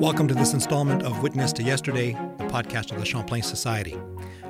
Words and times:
Welcome 0.00 0.28
to 0.28 0.34
this 0.34 0.54
installment 0.54 1.02
of 1.02 1.22
Witness 1.22 1.52
to 1.54 1.62
Yesterday, 1.62 2.12
the 2.38 2.44
podcast 2.44 2.90
of 2.90 2.98
the 2.98 3.04
Champlain 3.04 3.42
Society. 3.42 3.96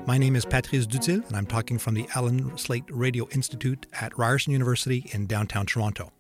My 0.06 0.18
name 0.18 0.36
is 0.36 0.44
Patrice 0.44 0.86
Dutil, 0.86 1.26
and 1.26 1.36
I'm 1.36 1.46
talking 1.46 1.78
from 1.78 1.94
the 1.94 2.08
Allan 2.14 2.56
Slaight 2.56 2.84
Radio 2.88 3.28
Institute 3.30 3.86
at 4.00 4.16
Ryerson 4.18 4.52
University 4.52 5.08
in 5.12 5.26
downtown 5.26 5.66
Toronto. 5.66 6.12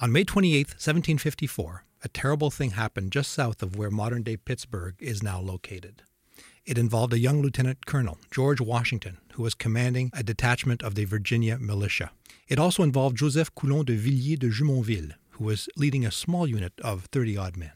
On 0.00 0.10
May 0.12 0.24
28, 0.24 0.68
1754, 0.68 1.84
a 2.02 2.08
terrible 2.08 2.50
thing 2.50 2.72
happened 2.72 3.12
just 3.12 3.32
south 3.32 3.62
of 3.62 3.76
where 3.76 3.90
modern 3.90 4.22
day 4.22 4.36
Pittsburgh 4.36 4.94
is 4.98 5.22
now 5.22 5.40
located. 5.40 6.02
It 6.66 6.76
involved 6.76 7.12
a 7.12 7.18
young 7.18 7.42
lieutenant 7.42 7.86
colonel, 7.86 8.18
George 8.30 8.60
Washington, 8.60 9.18
who 9.34 9.42
was 9.42 9.54
commanding 9.54 10.10
a 10.12 10.22
detachment 10.22 10.82
of 10.82 10.94
the 10.94 11.04
Virginia 11.04 11.58
militia. 11.58 12.10
It 12.48 12.58
also 12.58 12.82
involved 12.82 13.18
Joseph 13.18 13.54
Coulon 13.54 13.84
de 13.84 13.96
Villiers 13.96 14.38
de 14.38 14.50
Jumonville, 14.50 15.12
who 15.30 15.44
was 15.44 15.68
leading 15.76 16.04
a 16.04 16.10
small 16.10 16.46
unit 16.46 16.72
of 16.82 17.04
30 17.12 17.36
odd 17.36 17.56
men. 17.56 17.72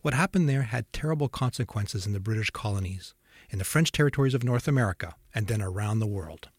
What 0.00 0.14
happened 0.14 0.48
there 0.48 0.62
had 0.62 0.92
terrible 0.92 1.28
consequences 1.28 2.06
in 2.06 2.12
the 2.12 2.20
British 2.20 2.50
colonies, 2.50 3.14
in 3.50 3.58
the 3.58 3.64
French 3.64 3.90
territories 3.90 4.32
of 4.32 4.44
North 4.44 4.68
America, 4.68 5.14
and 5.34 5.48
then 5.48 5.60
around 5.60 5.98
the 5.98 6.06
world. 6.06 6.50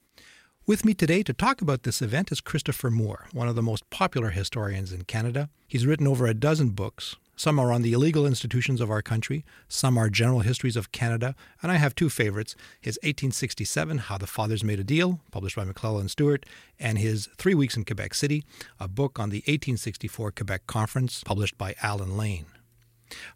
With 0.66 0.84
me 0.84 0.94
today 0.94 1.24
to 1.24 1.34
talk 1.34 1.62
about 1.62 1.84
this 1.84 2.02
event 2.02 2.34
is 2.34 2.42
Christopher 2.42 2.92
Moore, 2.92 3.28
one 3.32 3.48
of 3.48 3.56
the 3.56 3.62
most 3.62 3.90
popular 3.90 4.32
historians 4.32 4.92
in 4.92 5.04
Canada. 5.04 5.50
He's 5.68 5.88
written 5.88 6.06
over 6.06 6.28
a 6.28 6.34
dozen 6.34 6.72
books. 6.72 7.16
Some 7.38 7.58
are 7.60 7.72
on 7.72 7.82
the 7.82 7.94
illegal 7.94 8.26
institutions 8.28 8.82
of 8.82 8.92
our 8.92 9.02
country, 9.02 9.46
some 9.70 9.98
are 9.98 10.10
general 10.10 10.42
histories 10.42 10.76
of 10.76 10.92
Canada, 10.92 11.34
and 11.64 11.72
I 11.72 11.78
have 11.78 11.96
two 11.96 12.10
favorites 12.10 12.58
his 12.82 12.98
1867, 12.98 14.00
How 14.00 14.18
the 14.18 14.28
Fathers 14.28 14.66
Made 14.66 14.82
a 14.82 14.84
Deal, 14.84 15.22
published 15.32 15.56
by 15.56 15.64
McClelland 15.64 16.10
Stewart, 16.10 16.46
and 16.78 17.00
his 17.00 17.30
Three 17.38 17.56
Weeks 17.56 17.78
in 17.78 17.86
Quebec 17.86 18.14
City, 18.14 18.44
a 18.82 18.90
book 18.90 19.18
on 19.18 19.30
the 19.30 19.38
1864 19.48 20.34
Quebec 20.34 20.68
Conference, 20.68 21.24
published 21.24 21.58
by 21.58 21.76
Allen 21.82 22.18
Lane. 22.18 22.48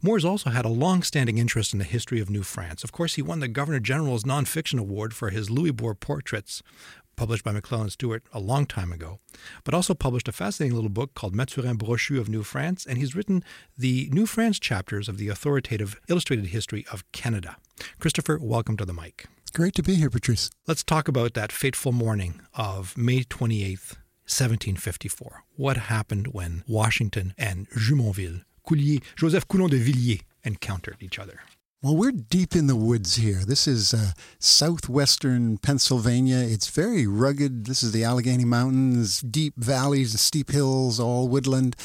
Moore's 0.02 0.26
also 0.26 0.50
had 0.50 0.66
a 0.66 0.70
long 0.70 1.04
standing 1.04 1.38
interest 1.38 1.74
in 1.74 1.80
the 1.80 1.86
history 1.86 2.20
of 2.20 2.30
New 2.30 2.44
France. 2.44 2.84
Of 2.84 2.92
course, 2.92 3.16
he 3.16 3.22
won 3.22 3.40
the 3.40 3.48
Governor 3.48 3.80
General's 3.80 4.24
Nonfiction 4.24 4.80
Award 4.80 5.14
for 5.14 5.30
his 5.30 5.50
Louisbourg 5.50 6.00
portraits, 6.00 6.62
published 7.16 7.44
by 7.44 7.52
McClelland 7.52 7.92
Stewart 7.92 8.24
a 8.34 8.40
long 8.40 8.66
time 8.66 8.92
ago, 8.92 9.20
but 9.64 9.74
also 9.74 9.94
published 9.94 10.28
a 10.28 10.32
fascinating 10.32 10.76
little 10.76 10.90
book 10.90 11.14
called 11.14 11.36
Mathurin 11.36 11.78
Brochu 11.78 12.20
of 12.20 12.30
New 12.30 12.44
France, 12.44 12.86
and 12.86 12.98
he's 12.98 13.16
written 13.16 13.44
the 13.78 14.10
New 14.12 14.26
France 14.26 14.60
chapters 14.60 15.08
of 15.08 15.18
the 15.18 15.30
authoritative 15.30 16.00
illustrated 16.10 16.48
history 16.48 16.86
of 16.92 17.10
Canada. 17.12 17.58
Christopher, 18.00 18.40
welcome 18.42 18.78
to 18.78 18.86
the 18.86 18.94
mic. 18.94 19.26
Great 19.54 19.76
to 19.76 19.84
be 19.84 19.96
here, 19.96 20.10
Patrice. 20.10 20.50
Let's 20.68 20.84
talk 20.84 21.08
about 21.08 21.36
that 21.36 21.52
fateful 21.52 21.92
morning 21.92 22.42
of 22.56 22.98
May 22.98 23.24
28th, 23.24 23.98
1754. 24.26 25.44
What 25.56 25.78
happened 25.78 26.28
when 26.28 26.64
Washington 26.68 27.36
and 27.38 27.70
Jumonville 27.70 28.42
Coulier, 28.68 29.02
Joseph 29.16 29.48
Coulon 29.48 29.70
de 29.70 29.78
Villiers 29.78 30.22
encountered 30.44 30.98
each 31.02 31.20
other. 31.20 31.40
Well, 31.84 31.98
we're 31.98 32.14
deep 32.14 32.56
in 32.56 32.68
the 32.68 32.78
woods 32.78 33.16
here. 33.18 33.44
This 33.46 33.68
is 33.68 33.94
uh, 33.94 34.12
southwestern 34.40 35.58
Pennsylvania. 35.58 36.38
It's 36.38 36.70
very 36.70 37.06
rugged. 37.06 37.66
This 37.66 37.84
is 37.84 37.92
the 37.92 38.06
Allegheny 38.06 38.46
Mountains, 38.46 39.20
deep 39.20 39.56
valleys, 39.58 40.18
steep 40.22 40.52
hills, 40.52 40.98
all 40.98 41.28
woodland. 41.28 41.76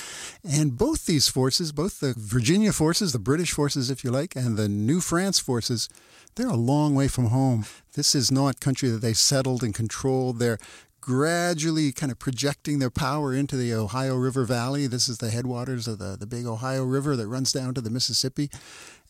And 0.48 0.78
both 0.78 1.06
these 1.06 1.26
forces, 1.26 1.72
both 1.72 1.98
the 1.98 2.14
Virginia 2.16 2.72
forces, 2.72 3.10
the 3.12 3.18
British 3.18 3.50
forces, 3.50 3.90
if 3.90 4.04
you 4.04 4.12
like, 4.12 4.36
and 4.36 4.56
the 4.56 4.68
New 4.68 5.00
France 5.00 5.40
forces, 5.40 5.88
they're 6.36 6.46
a 6.46 6.54
long 6.54 6.94
way 6.94 7.08
from 7.08 7.26
home. 7.26 7.64
This 7.94 8.14
is 8.14 8.30
not 8.30 8.60
country 8.60 8.90
that 8.90 9.00
they 9.00 9.14
settled 9.14 9.64
and 9.64 9.74
controlled. 9.74 10.38
They're 10.38 10.60
gradually 11.08 11.90
kind 11.90 12.12
of 12.12 12.18
projecting 12.18 12.80
their 12.80 12.90
power 12.90 13.32
into 13.32 13.56
the 13.56 13.72
Ohio 13.72 14.14
River 14.14 14.44
Valley. 14.44 14.86
This 14.86 15.08
is 15.08 15.16
the 15.16 15.30
headwaters 15.30 15.88
of 15.88 15.98
the, 15.98 16.18
the 16.20 16.26
big 16.26 16.44
Ohio 16.44 16.84
River 16.84 17.16
that 17.16 17.26
runs 17.26 17.50
down 17.50 17.72
to 17.72 17.80
the 17.80 17.88
Mississippi. 17.88 18.50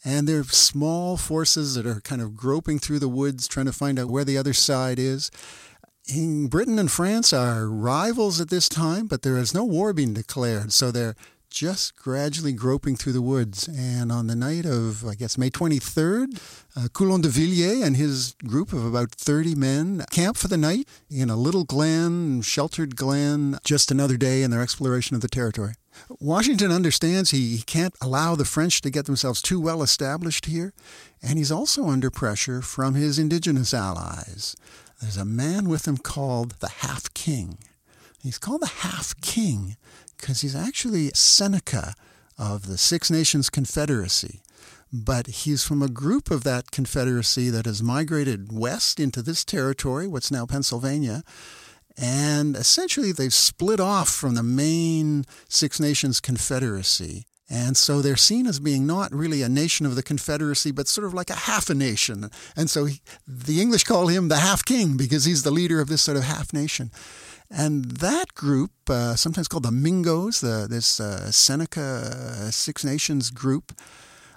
And 0.04 0.28
they're 0.28 0.44
small 0.44 1.16
forces 1.16 1.74
that 1.74 1.86
are 1.86 2.00
kind 2.02 2.22
of 2.22 2.36
groping 2.36 2.78
through 2.78 3.00
the 3.00 3.08
woods, 3.08 3.48
trying 3.48 3.66
to 3.66 3.72
find 3.72 3.98
out 3.98 4.10
where 4.10 4.24
the 4.24 4.38
other 4.38 4.52
side 4.52 5.00
is. 5.00 5.32
In 6.06 6.46
Britain 6.46 6.78
and 6.78 6.88
France 6.88 7.32
are 7.32 7.66
rivals 7.66 8.40
at 8.40 8.48
this 8.48 8.68
time, 8.68 9.08
but 9.08 9.22
there 9.22 9.36
is 9.36 9.52
no 9.52 9.64
war 9.64 9.92
being 9.92 10.14
declared. 10.14 10.72
So 10.72 10.92
they're 10.92 11.16
just 11.50 11.96
gradually 11.96 12.52
groping 12.52 12.96
through 12.96 13.12
the 13.12 13.22
woods. 13.22 13.68
And 13.68 14.12
on 14.12 14.26
the 14.26 14.36
night 14.36 14.66
of, 14.66 15.06
I 15.06 15.14
guess, 15.14 15.38
May 15.38 15.50
23rd, 15.50 16.40
uh, 16.76 16.88
Coulon 16.92 17.20
de 17.20 17.28
Villiers 17.28 17.82
and 17.82 17.96
his 17.96 18.34
group 18.46 18.72
of 18.72 18.84
about 18.84 19.10
30 19.12 19.54
men 19.54 20.04
camp 20.10 20.36
for 20.36 20.48
the 20.48 20.56
night 20.56 20.88
in 21.10 21.30
a 21.30 21.36
little 21.36 21.64
glen, 21.64 22.42
sheltered 22.42 22.96
glen, 22.96 23.58
just 23.64 23.90
another 23.90 24.16
day 24.16 24.42
in 24.42 24.50
their 24.50 24.62
exploration 24.62 25.14
of 25.16 25.22
the 25.22 25.28
territory. 25.28 25.74
Washington 26.20 26.70
understands 26.70 27.30
he, 27.30 27.56
he 27.56 27.62
can't 27.62 27.94
allow 28.00 28.34
the 28.34 28.44
French 28.44 28.80
to 28.82 28.90
get 28.90 29.06
themselves 29.06 29.42
too 29.42 29.60
well 29.60 29.82
established 29.82 30.46
here, 30.46 30.72
and 31.22 31.38
he's 31.38 31.50
also 31.50 31.88
under 31.88 32.10
pressure 32.10 32.62
from 32.62 32.94
his 32.94 33.18
indigenous 33.18 33.74
allies. 33.74 34.54
There's 35.00 35.16
a 35.16 35.24
man 35.24 35.68
with 35.68 35.86
him 35.86 35.96
called 35.96 36.56
the 36.60 36.68
Half 36.68 37.14
King. 37.14 37.58
He's 38.20 38.38
called 38.38 38.62
the 38.62 38.66
Half 38.66 39.20
King 39.20 39.76
because 40.18 40.40
he's 40.42 40.56
actually 40.56 41.10
Seneca 41.14 41.94
of 42.38 42.66
the 42.66 42.78
Six 42.78 43.10
Nations 43.10 43.50
Confederacy. 43.50 44.40
But 44.92 45.26
he's 45.26 45.64
from 45.64 45.82
a 45.82 45.88
group 45.88 46.30
of 46.30 46.44
that 46.44 46.70
confederacy 46.70 47.50
that 47.50 47.66
has 47.66 47.82
migrated 47.82 48.52
west 48.52 48.98
into 48.98 49.20
this 49.20 49.44
territory, 49.44 50.06
what's 50.06 50.30
now 50.30 50.46
Pennsylvania. 50.46 51.22
And 51.96 52.56
essentially, 52.56 53.12
they've 53.12 53.34
split 53.34 53.80
off 53.80 54.08
from 54.08 54.34
the 54.34 54.42
main 54.42 55.24
Six 55.48 55.78
Nations 55.80 56.20
Confederacy. 56.20 57.26
And 57.50 57.76
so 57.76 58.00
they're 58.00 58.16
seen 58.16 58.46
as 58.46 58.60
being 58.60 58.86
not 58.86 59.12
really 59.12 59.42
a 59.42 59.48
nation 59.48 59.86
of 59.86 59.96
the 59.96 60.02
Confederacy, 60.02 60.70
but 60.70 60.86
sort 60.86 61.06
of 61.06 61.14
like 61.14 61.30
a 61.30 61.34
half 61.34 61.70
a 61.70 61.74
nation. 61.74 62.30
And 62.54 62.68
so 62.68 62.84
he, 62.84 63.00
the 63.26 63.60
English 63.60 63.84
call 63.84 64.08
him 64.08 64.28
the 64.28 64.36
half 64.36 64.64
king 64.64 64.96
because 64.96 65.24
he's 65.24 65.42
the 65.42 65.50
leader 65.50 65.80
of 65.80 65.88
this 65.88 66.02
sort 66.02 66.18
of 66.18 66.24
half 66.24 66.52
nation. 66.52 66.90
And 67.50 67.84
that 67.92 68.34
group, 68.34 68.72
uh, 68.88 69.16
sometimes 69.16 69.48
called 69.48 69.62
the 69.62 69.70
Mingos, 69.70 70.40
the, 70.40 70.66
this 70.68 71.00
uh, 71.00 71.30
Seneca 71.30 71.80
uh, 71.80 72.50
Six 72.50 72.84
Nations 72.84 73.30
group, 73.30 73.72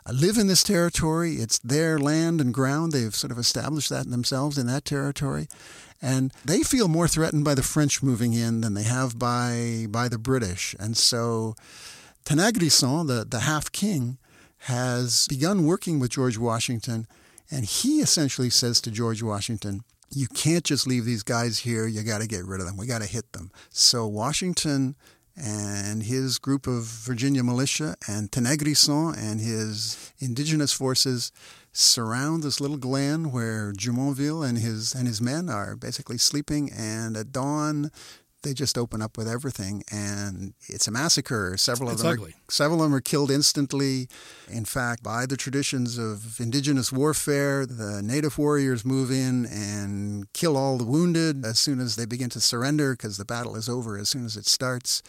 uh, 0.06 0.14
live 0.14 0.38
in 0.38 0.48
this 0.48 0.64
territory. 0.64 1.36
It's 1.36 1.60
their 1.60 2.00
land 2.00 2.40
and 2.40 2.54
ground. 2.54 2.94
They've 2.94 3.14
sort 3.14 3.32
of 3.32 3.38
established 3.38 3.90
that 3.90 4.10
themselves 4.10 4.58
in 4.58 4.68
that 4.68 4.86
territory. 4.86 5.48
And 6.02 6.34
they 6.46 6.64
feel 6.64 6.88
more 6.88 7.08
threatened 7.08 7.44
by 7.44 7.54
the 7.54 7.64
French 7.64 8.02
moving 8.02 8.34
in 8.34 8.62
than 8.62 8.74
they 8.74 8.84
have 8.84 9.20
by, 9.20 9.88
by 9.90 10.08
the 10.08 10.18
British. 10.18 10.76
And 10.80 10.96
so 10.96 11.56
Tanaghrisson, 12.26 13.08
the, 13.08 13.26
the 13.26 13.42
half 13.42 13.72
king, 13.72 14.18
has 14.66 15.28
begun 15.28 15.66
working 15.66 16.00
with 16.00 16.12
George 16.12 16.38
Washington. 16.38 17.08
And 17.52 17.66
he 17.66 18.00
essentially 18.00 18.50
says 18.50 18.80
to 18.82 18.92
George 18.92 19.22
Washington, 19.22 19.84
you 20.14 20.28
can't 20.28 20.64
just 20.64 20.88
leave 20.88 21.06
these 21.06 21.24
guys 21.24 21.60
here. 21.60 21.88
You 21.88 22.04
got 22.04 22.22
to 22.22 22.28
get 22.28 22.46
rid 22.46 22.60
of 22.60 22.68
them. 22.68 22.78
We 22.78 22.86
got 22.86 23.02
to 23.02 23.08
hit 23.08 23.32
them. 23.34 23.52
So 23.70 24.08
Washington 24.08 24.96
and 25.36 26.04
his 26.04 26.38
group 26.38 26.68
of 26.68 26.84
Virginia 26.84 27.44
militia 27.44 27.96
and 28.08 28.30
Tanaghrisson 28.32 29.18
and 29.18 29.40
his 29.40 30.14
indigenous 30.20 30.74
forces 30.74 31.32
surround 31.72 32.44
this 32.44 32.60
little 32.60 32.78
glen 32.78 33.32
where 33.32 33.72
Jumonville 33.72 34.48
and 34.48 34.58
his 34.58 34.94
and 34.94 35.08
his 35.08 35.22
men 35.22 35.50
are 35.50 35.76
basically 35.76 36.18
sleeping. 36.18 36.70
And 36.72 37.16
at 37.16 37.32
dawn, 37.32 37.92
they 38.44 38.54
just 38.54 38.78
open 38.78 39.02
up 39.02 39.18
with 39.18 39.28
everything, 39.28 39.84
and 39.92 40.54
it's 40.68 40.88
a 40.88 40.92
massacre. 40.92 41.56
Several 41.58 41.90
of 41.90 41.94
it's 41.94 42.04
them, 42.04 42.14
ugly. 42.14 42.32
Are, 42.32 42.52
several 42.52 42.80
of 42.82 42.90
them 42.90 42.96
are 42.96 43.02
killed 43.02 43.32
instantly. 43.32 44.08
In 44.50 44.66
fact, 44.66 45.04
by 45.04 45.26
the 45.26 45.38
traditions 45.38 45.98
of 45.98 46.40
indigenous 46.40 46.92
warfare, 46.92 47.66
the 47.66 48.02
native 48.02 48.38
warriors 48.38 48.86
move 48.86 49.12
in 49.12 49.46
and 49.46 50.32
kill 50.34 50.58
all 50.58 50.78
the 50.78 50.86
wounded 50.86 51.46
as 51.46 51.60
soon 51.60 51.80
as 51.80 51.96
they 51.96 52.06
begin 52.06 52.30
to 52.32 52.42
surrender, 52.42 52.94
because 52.94 53.18
the 53.18 53.26
battle 53.26 53.56
is 53.56 53.70
over 53.70 53.98
as 53.98 54.10
soon 54.10 54.26
as 54.26 54.36
it 54.36 54.46
starts. 54.46 55.02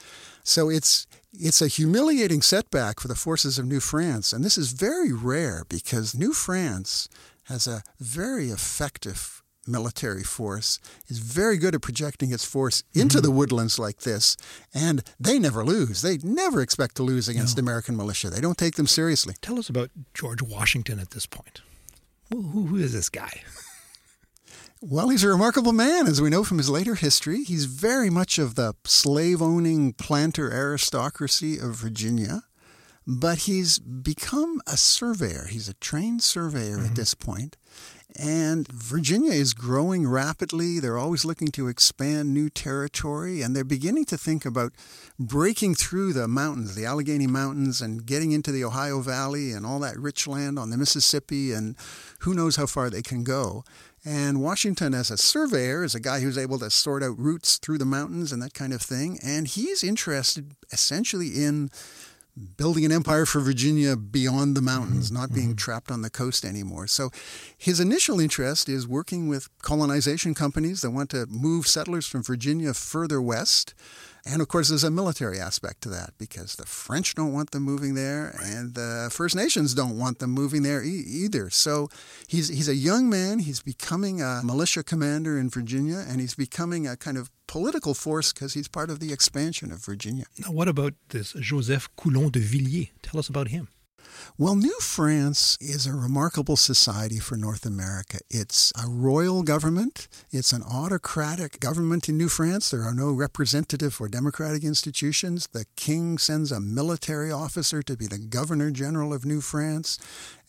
So 0.45 0.69
it's 0.69 1.07
it's 1.33 1.63
a 1.63 1.69
humiliating 1.69 2.43
setback 2.43 3.01
for 3.01 3.09
the 3.09 3.15
forces 3.15 3.59
of 3.59 3.67
New 3.67 3.81
France, 3.81 4.33
and 4.33 4.45
this 4.45 4.59
is 4.59 4.73
very 4.73 5.13
rare 5.13 5.65
because 5.69 6.15
New 6.15 6.33
France 6.33 7.09
has 7.45 7.67
a 7.67 7.83
very 7.99 8.51
effective 8.51 9.42
military 9.67 10.23
force 10.23 10.79
is 11.09 11.19
very 11.19 11.57
good 11.57 11.75
at 11.75 11.83
projecting 11.83 12.33
its 12.33 12.45
force 12.45 12.83
into 12.95 13.19
mm-hmm. 13.19 13.25
the 13.25 13.31
woodlands 13.31 13.79
like 13.79 14.01
this, 14.01 14.37
and 14.75 15.03
they 15.21 15.39
never 15.39 15.65
lose. 15.65 16.03
They 16.03 16.19
never 16.19 16.61
expect 16.61 16.97
to 16.97 17.03
lose 17.03 17.29
against 17.29 17.57
no. 17.57 17.63
American 17.63 17.97
militia. 17.97 18.31
They 18.31 18.41
don't 18.41 18.59
take 18.59 18.75
them 18.75 18.87
seriously. 18.87 19.35
Tell 19.41 19.59
us 19.59 19.69
about 19.69 19.91
George 20.15 20.43
Washington 20.43 20.99
at 20.99 21.11
this 21.11 21.27
point. 21.27 21.61
who, 22.31 22.43
who 22.43 22.77
is 22.77 22.93
this 22.93 23.09
guy? 23.09 23.43
Well, 24.85 25.11
he's 25.11 25.23
a 25.23 25.29
remarkable 25.29 25.73
man, 25.73 26.09
as 26.09 26.21
we 26.21 26.29
know 26.29 26.43
from 26.43 26.59
his 26.59 26.69
later 26.69 26.97
history. 26.97 27.45
He's 27.45 27.67
very 27.67 28.11
much 28.11 28.37
of 28.37 28.57
the 28.57 28.75
slave 28.85 29.41
owning 29.41 29.93
planter 29.93 30.53
aristocracy 30.53 31.57
of 31.57 31.77
Virginia, 31.77 32.43
but 33.07 33.39
he's 33.39 33.79
become 33.79 34.61
a 34.67 34.77
surveyor. 34.77 35.47
He's 35.49 35.69
a 35.69 35.75
trained 35.75 36.25
surveyor 36.25 36.79
mm-hmm. 36.79 36.87
at 36.87 36.97
this 36.97 37.15
point 37.15 37.57
And 38.19 38.69
Virginia 38.69 39.33
is 39.33 39.55
growing 39.55 40.07
rapidly. 40.07 40.79
They're 40.79 40.99
always 40.99 41.25
looking 41.25 41.49
to 41.49 41.69
expand 41.69 42.33
new 42.33 42.51
territory, 42.51 43.43
and 43.43 43.57
they're 43.57 43.65
beginning 43.65 44.05
to 44.07 44.19
think 44.19 44.45
about 44.45 44.73
breaking 45.19 45.75
through 45.77 46.13
the 46.13 46.29
mountains, 46.29 46.75
the 46.75 46.85
Allegheny 46.85 47.27
Mountains, 47.27 47.81
and 47.81 48.05
getting 48.05 48.33
into 48.33 48.53
the 48.53 48.65
Ohio 48.65 49.01
Valley 49.01 49.53
and 49.53 49.65
all 49.65 49.79
that 49.81 49.99
rich 49.99 50.27
land 50.27 50.59
on 50.59 50.71
the 50.71 50.77
Mississippi, 50.77 51.53
and 51.53 51.77
who 52.21 52.35
knows 52.35 52.57
how 52.57 52.67
far 52.67 52.91
they 52.91 53.03
can 53.03 53.25
go. 53.25 53.65
And 54.05 54.43
Washington, 54.43 54.95
as 54.95 55.11
a 55.11 55.17
surveyor, 55.17 55.85
is 55.85 55.95
a 55.95 56.01
guy 56.01 56.21
who's 56.21 56.37
able 56.37 56.59
to 56.59 56.71
sort 56.71 57.05
out 57.05 57.19
routes 57.19 57.57
through 57.59 57.79
the 57.79 57.85
mountains 57.85 58.33
and 58.33 58.43
that 58.43 58.53
kind 58.53 58.73
of 58.73 58.83
thing. 58.83 59.19
And 59.25 59.47
he's 59.47 59.85
interested 59.85 60.57
essentially 60.73 61.45
in 61.45 61.71
building 62.57 62.85
an 62.85 62.93
empire 62.93 63.27
for 63.27 63.41
Virginia 63.41 63.97
beyond 63.97 64.57
the 64.57 64.63
mountains, 64.63 65.11
mm-hmm. 65.11 65.21
not 65.21 65.35
being 65.35 65.49
mm-hmm. 65.49 65.57
trapped 65.57 65.91
on 65.91 66.03
the 66.03 66.11
coast 66.11 66.45
anymore. 66.45 66.87
So 66.87 67.11
his 67.57 67.79
initial 67.79 68.21
interest 68.21 68.69
is 68.69 68.89
working 68.89 69.29
with 69.29 69.49
colonization 69.61 70.35
companies 70.35 70.81
that 70.81 70.91
want 70.91 71.11
to 71.11 71.27
move 71.27 71.67
settlers 71.67 72.07
from 72.07 72.23
Virginia 72.23 72.73
further 72.75 73.21
west. 73.21 73.75
And 74.25 74.41
of 74.41 74.49
course, 74.49 74.69
there's 74.69 74.85
a 74.85 74.91
military 74.91 75.41
aspect 75.41 75.83
to 75.83 75.89
that 75.89 76.11
because 76.17 76.55
the 76.55 76.67
French 76.67 77.15
don't 77.17 77.33
want 77.33 77.51
them 77.51 77.65
moving 77.65 77.95
there, 77.95 78.39
and 78.43 78.75
the 78.75 79.09
First 79.11 79.35
Nations 79.35 79.75
don't 79.75 79.99
want 79.99 80.21
them 80.21 80.31
moving 80.31 80.63
there 80.63 80.83
e- 80.83 81.05
either. 81.07 81.51
So 81.51 81.89
he's 82.29 82.49
he's 82.49 82.69
a 82.69 82.77
young 82.77 83.11
man. 83.11 83.41
He's 83.41 83.61
becoming 83.63 84.23
a 84.23 84.41
militia 84.45 84.85
commander 84.85 85.39
in 85.39 85.51
Virginia, 85.51 86.05
and 86.09 86.21
he's 86.21 86.37
becoming 86.37 86.87
a 86.87 86.97
kind 86.97 87.19
of 87.19 87.31
political 87.49 87.95
force 87.95 88.33
because 88.33 88.55
he's 88.55 88.69
part 88.69 88.91
of 88.91 89.01
the 89.01 89.13
expansion 89.13 89.73
of 89.73 89.85
Virginia. 89.85 90.25
Now, 90.39 90.53
what 90.53 90.69
about 90.69 90.95
this 91.09 91.33
Joseph 91.33 91.89
Coulon 91.97 92.31
de 92.31 92.39
Villiers? 92.41 92.89
Tell 93.03 93.19
us 93.19 93.29
about 93.29 93.49
him. 93.49 93.69
Well, 94.39 94.57
New 94.57 94.79
France 94.81 95.59
is 95.61 95.87
a 95.87 95.93
remarkable 95.93 96.57
society 96.57 97.19
for 97.19 97.37
North 97.37 97.67
America. 97.67 98.19
It's 98.31 98.73
a 98.83 98.89
royal 98.89 99.43
government, 99.43 100.09
it's 100.31 100.53
an 100.53 100.63
autocratic 100.63 101.61
government 101.61 102.09
in 102.09 102.17
New 102.17 102.29
France. 102.29 102.71
There 102.71 102.83
are 102.83 102.95
no 102.95 103.13
representative 103.13 104.01
or 104.01 104.09
democratic 104.09 104.65
institutions. 104.65 105.49
The 105.53 105.67
king 105.77 106.19
sends 106.19 106.51
a 106.51 106.61
military 106.61 107.31
officer 107.31 107.83
to 107.83 107.97
be 107.97 108.07
the 108.07 108.19
governor 108.19 108.71
general 108.71 109.13
of 109.13 109.25
New 109.25 109.41
France, 109.41 109.99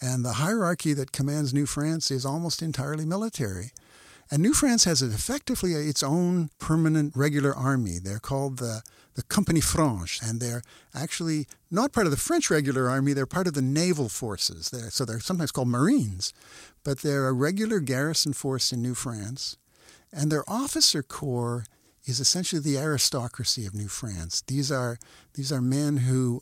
and 0.02 0.24
the 0.24 0.34
hierarchy 0.34 0.94
that 0.94 1.12
commands 1.12 1.54
New 1.54 1.66
France 1.66 2.10
is 2.10 2.26
almost 2.26 2.62
entirely 2.62 3.06
military. 3.06 3.72
And 4.32 4.42
New 4.42 4.54
France 4.54 4.86
has 4.86 5.02
effectively 5.02 5.74
its 5.74 6.02
own 6.02 6.50
permanent 6.60 7.16
regular 7.16 7.54
army. 7.54 8.00
They're 8.02 8.20
called 8.20 8.58
the, 8.58 8.82
the 9.16 9.24
Compagnie 9.24 9.62
Franche, 9.62 10.22
and 10.22 10.40
they're 10.40 10.64
actually 10.96 11.48
not 11.70 11.94
part 11.94 12.08
of 12.08 12.12
the 12.12 12.18
French 12.18 12.50
regular 12.50 12.90
army, 12.90 13.14
they're 13.14 13.26
part 13.26 13.48
of 13.48 13.54
the 13.54 13.62
naval 13.62 14.10
forces. 14.10 14.70
They're, 14.70 14.90
so 14.90 15.06
they're 15.06 15.20
sometimes 15.20 15.52
called 15.52 15.68
Marines, 15.68 16.34
but 16.84 17.00
they're 17.00 17.28
a 17.28 17.34
regular 17.34 17.80
garrison 17.80 18.34
force 18.34 18.72
in 18.72 18.82
New 18.82 18.96
France. 18.96 19.58
And 20.12 20.32
their 20.32 20.48
officer 20.50 21.04
corps 21.04 21.66
is 22.06 22.20
essentially 22.20 22.62
the 22.62 22.78
aristocracy 22.78 23.66
of 23.66 23.74
New 23.74 23.88
France. 23.88 24.42
These 24.48 24.72
are, 24.72 24.98
these 25.36 25.52
are 25.52 25.62
men 25.62 25.98
who 25.98 26.42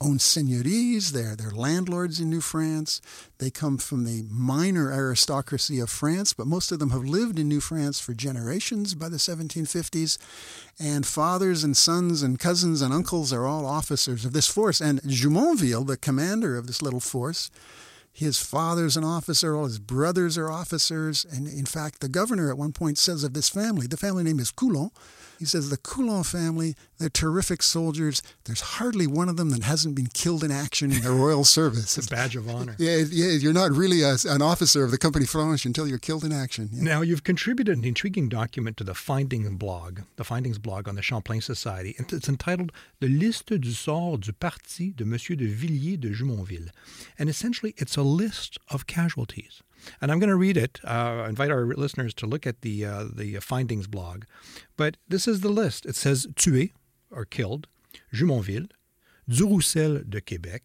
own 0.00 0.18
seigneuries. 0.18 1.12
They're, 1.12 1.36
they're 1.36 1.50
landlords 1.50 2.20
in 2.20 2.30
New 2.30 2.40
France. 2.40 3.00
They 3.38 3.50
come 3.50 3.78
from 3.78 4.04
the 4.04 4.24
minor 4.30 4.90
aristocracy 4.92 5.78
of 5.78 5.90
France, 5.90 6.32
but 6.32 6.46
most 6.46 6.72
of 6.72 6.78
them 6.78 6.90
have 6.90 7.04
lived 7.04 7.38
in 7.38 7.48
New 7.48 7.60
France 7.60 8.00
for 8.00 8.14
generations 8.14 8.94
by 8.94 9.08
the 9.08 9.18
1750s. 9.18 10.18
And 10.78 11.06
fathers 11.06 11.62
and 11.62 11.76
sons 11.76 12.22
and 12.22 12.38
cousins 12.38 12.80
and 12.80 12.94
uncles 12.94 13.32
are 13.32 13.46
all 13.46 13.66
officers 13.66 14.24
of 14.24 14.32
this 14.32 14.48
force. 14.48 14.80
And 14.80 15.02
Jumonville, 15.02 15.86
the 15.86 15.96
commander 15.96 16.56
of 16.56 16.66
this 16.66 16.80
little 16.80 17.00
force, 17.00 17.50
his 18.12 18.38
father's 18.38 18.96
an 18.96 19.04
officer, 19.04 19.56
all 19.56 19.64
his 19.64 19.78
brothers 19.78 20.36
are 20.36 20.50
officers. 20.50 21.24
And 21.24 21.46
in 21.46 21.66
fact, 21.66 22.00
the 22.00 22.08
governor 22.08 22.50
at 22.50 22.58
one 22.58 22.72
point 22.72 22.98
says 22.98 23.24
of 23.24 23.34
this 23.34 23.48
family, 23.48 23.86
the 23.86 23.96
family 23.96 24.24
name 24.24 24.38
is 24.38 24.50
Coulon, 24.50 24.90
he 25.40 25.46
says 25.46 25.70
the 25.70 25.78
Coulon 25.78 26.22
family, 26.22 26.76
they're 26.98 27.08
terrific 27.08 27.62
soldiers. 27.62 28.20
There's 28.44 28.60
hardly 28.60 29.06
one 29.06 29.30
of 29.30 29.38
them 29.38 29.48
that 29.50 29.62
hasn't 29.62 29.94
been 29.94 30.08
killed 30.08 30.44
in 30.44 30.50
action 30.50 30.92
in 30.92 31.00
the 31.00 31.12
royal 31.12 31.44
service. 31.58 31.96
it's 31.96 32.06
a 32.06 32.10
badge 32.10 32.36
of 32.36 32.46
honor. 32.46 32.76
Yeah, 32.78 32.96
yeah 33.10 33.30
you're 33.30 33.54
not 33.54 33.70
really 33.70 34.02
a, 34.02 34.16
an 34.26 34.42
officer 34.42 34.84
of 34.84 34.90
the 34.90 34.98
Company 34.98 35.24
Franche 35.24 35.64
until 35.64 35.88
you're 35.88 35.96
killed 35.96 36.24
in 36.24 36.32
action. 36.32 36.68
Yeah. 36.70 36.82
Now, 36.82 37.00
you've 37.00 37.24
contributed 37.24 37.78
an 37.78 37.86
intriguing 37.86 38.28
document 38.28 38.76
to 38.76 38.84
the 38.84 38.94
Findings 38.94 39.48
blog, 39.56 40.00
the 40.16 40.24
Findings 40.24 40.58
blog 40.58 40.86
on 40.86 40.94
the 40.94 41.00
Champlain 41.00 41.40
Society. 41.40 41.96
It's 41.98 42.28
entitled 42.28 42.70
The 43.00 43.08
Liste 43.08 43.58
du 43.58 43.72
sort 43.72 44.20
du 44.20 44.34
parti 44.34 44.90
de 44.90 45.06
Monsieur 45.06 45.36
de 45.36 45.46
Villiers 45.46 45.96
de 45.96 46.12
Jumonville. 46.12 46.68
And 47.18 47.30
essentially, 47.30 47.72
it's 47.78 47.96
a 47.96 47.99
list 48.04 48.58
of 48.68 48.86
casualties. 48.86 49.62
And 50.00 50.12
I'm 50.12 50.18
going 50.18 50.30
to 50.30 50.36
read 50.36 50.56
it. 50.56 50.80
Uh, 50.84 51.24
invite 51.28 51.50
our 51.50 51.64
listeners 51.66 52.12
to 52.14 52.26
look 52.26 52.46
at 52.46 52.60
the 52.60 52.84
uh, 52.84 53.04
the 53.12 53.40
findings 53.40 53.86
blog. 53.86 54.24
But 54.76 54.96
this 55.08 55.26
is 55.26 55.40
the 55.40 55.48
list. 55.48 55.86
It 55.86 55.96
says 55.96 56.26
tué 56.34 56.72
or 57.10 57.24
killed, 57.24 57.66
Jumonville, 58.12 58.68
Duroussel 59.28 60.08
de 60.08 60.20
Québec, 60.20 60.62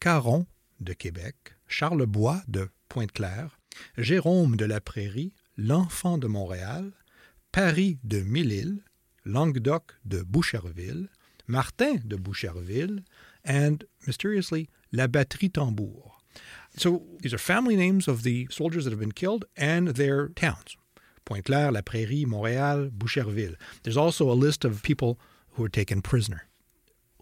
Caron 0.00 0.46
de 0.80 0.94
Québec, 0.94 1.54
Charlebois 1.66 2.42
de 2.48 2.70
Pointe-Claire, 2.88 3.58
Jérôme 3.98 4.56
de 4.56 4.64
la 4.66 4.80
Prairie, 4.80 5.34
l'Enfant 5.56 6.18
de 6.18 6.26
Montréal, 6.26 6.92
Paris 7.52 7.98
de 8.04 8.20
Mille-Îles, 8.22 8.82
Languedoc 9.24 9.94
de 10.04 10.22
Boucherville, 10.22 11.08
Martin 11.46 11.96
de 12.04 12.16
Boucherville, 12.16 13.04
and 13.44 13.84
mysteriously 14.06 14.68
La 14.92 15.06
Batterie 15.06 15.50
Tambour. 15.50 16.11
So 16.76 17.02
these 17.20 17.34
are 17.34 17.38
family 17.38 17.76
names 17.76 18.08
of 18.08 18.22
the 18.22 18.48
soldiers 18.50 18.84
that 18.84 18.90
have 18.90 19.00
been 19.00 19.12
killed 19.12 19.44
and 19.56 19.88
their 19.88 20.28
towns. 20.28 20.76
Pointe-Claire, 21.24 21.72
La 21.72 21.82
Prairie, 21.82 22.24
Montréal, 22.24 22.90
Boucherville. 22.90 23.56
There's 23.82 23.96
also 23.96 24.30
a 24.30 24.34
list 24.34 24.64
of 24.64 24.82
people 24.82 25.18
who 25.52 25.62
were 25.62 25.68
taken 25.68 26.02
prisoner. 26.02 26.48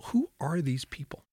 Who 0.05 0.31
are 0.41 0.63
these 0.63 0.85
people? 0.85 1.25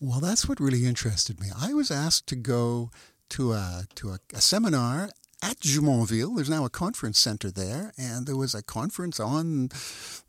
Well, 0.00 0.20
that's 0.20 0.48
what 0.48 0.60
really 0.60 0.86
interested 0.86 1.40
me. 1.40 1.48
I 1.58 1.72
was 1.74 1.90
asked 1.90 2.26
to 2.28 2.36
go 2.36 2.90
to 3.30 3.52
a 3.52 3.84
to 3.96 4.10
a, 4.10 4.18
a 4.32 4.40
seminar 4.40 5.10
at 5.42 5.60
Jumonville. 5.60 6.36
There's 6.36 6.50
now 6.50 6.64
a 6.64 6.70
conference 6.70 7.18
center 7.18 7.50
there, 7.50 7.92
and 7.98 8.26
there 8.26 8.36
was 8.36 8.54
a 8.54 8.62
conference 8.62 9.18
on 9.20 9.70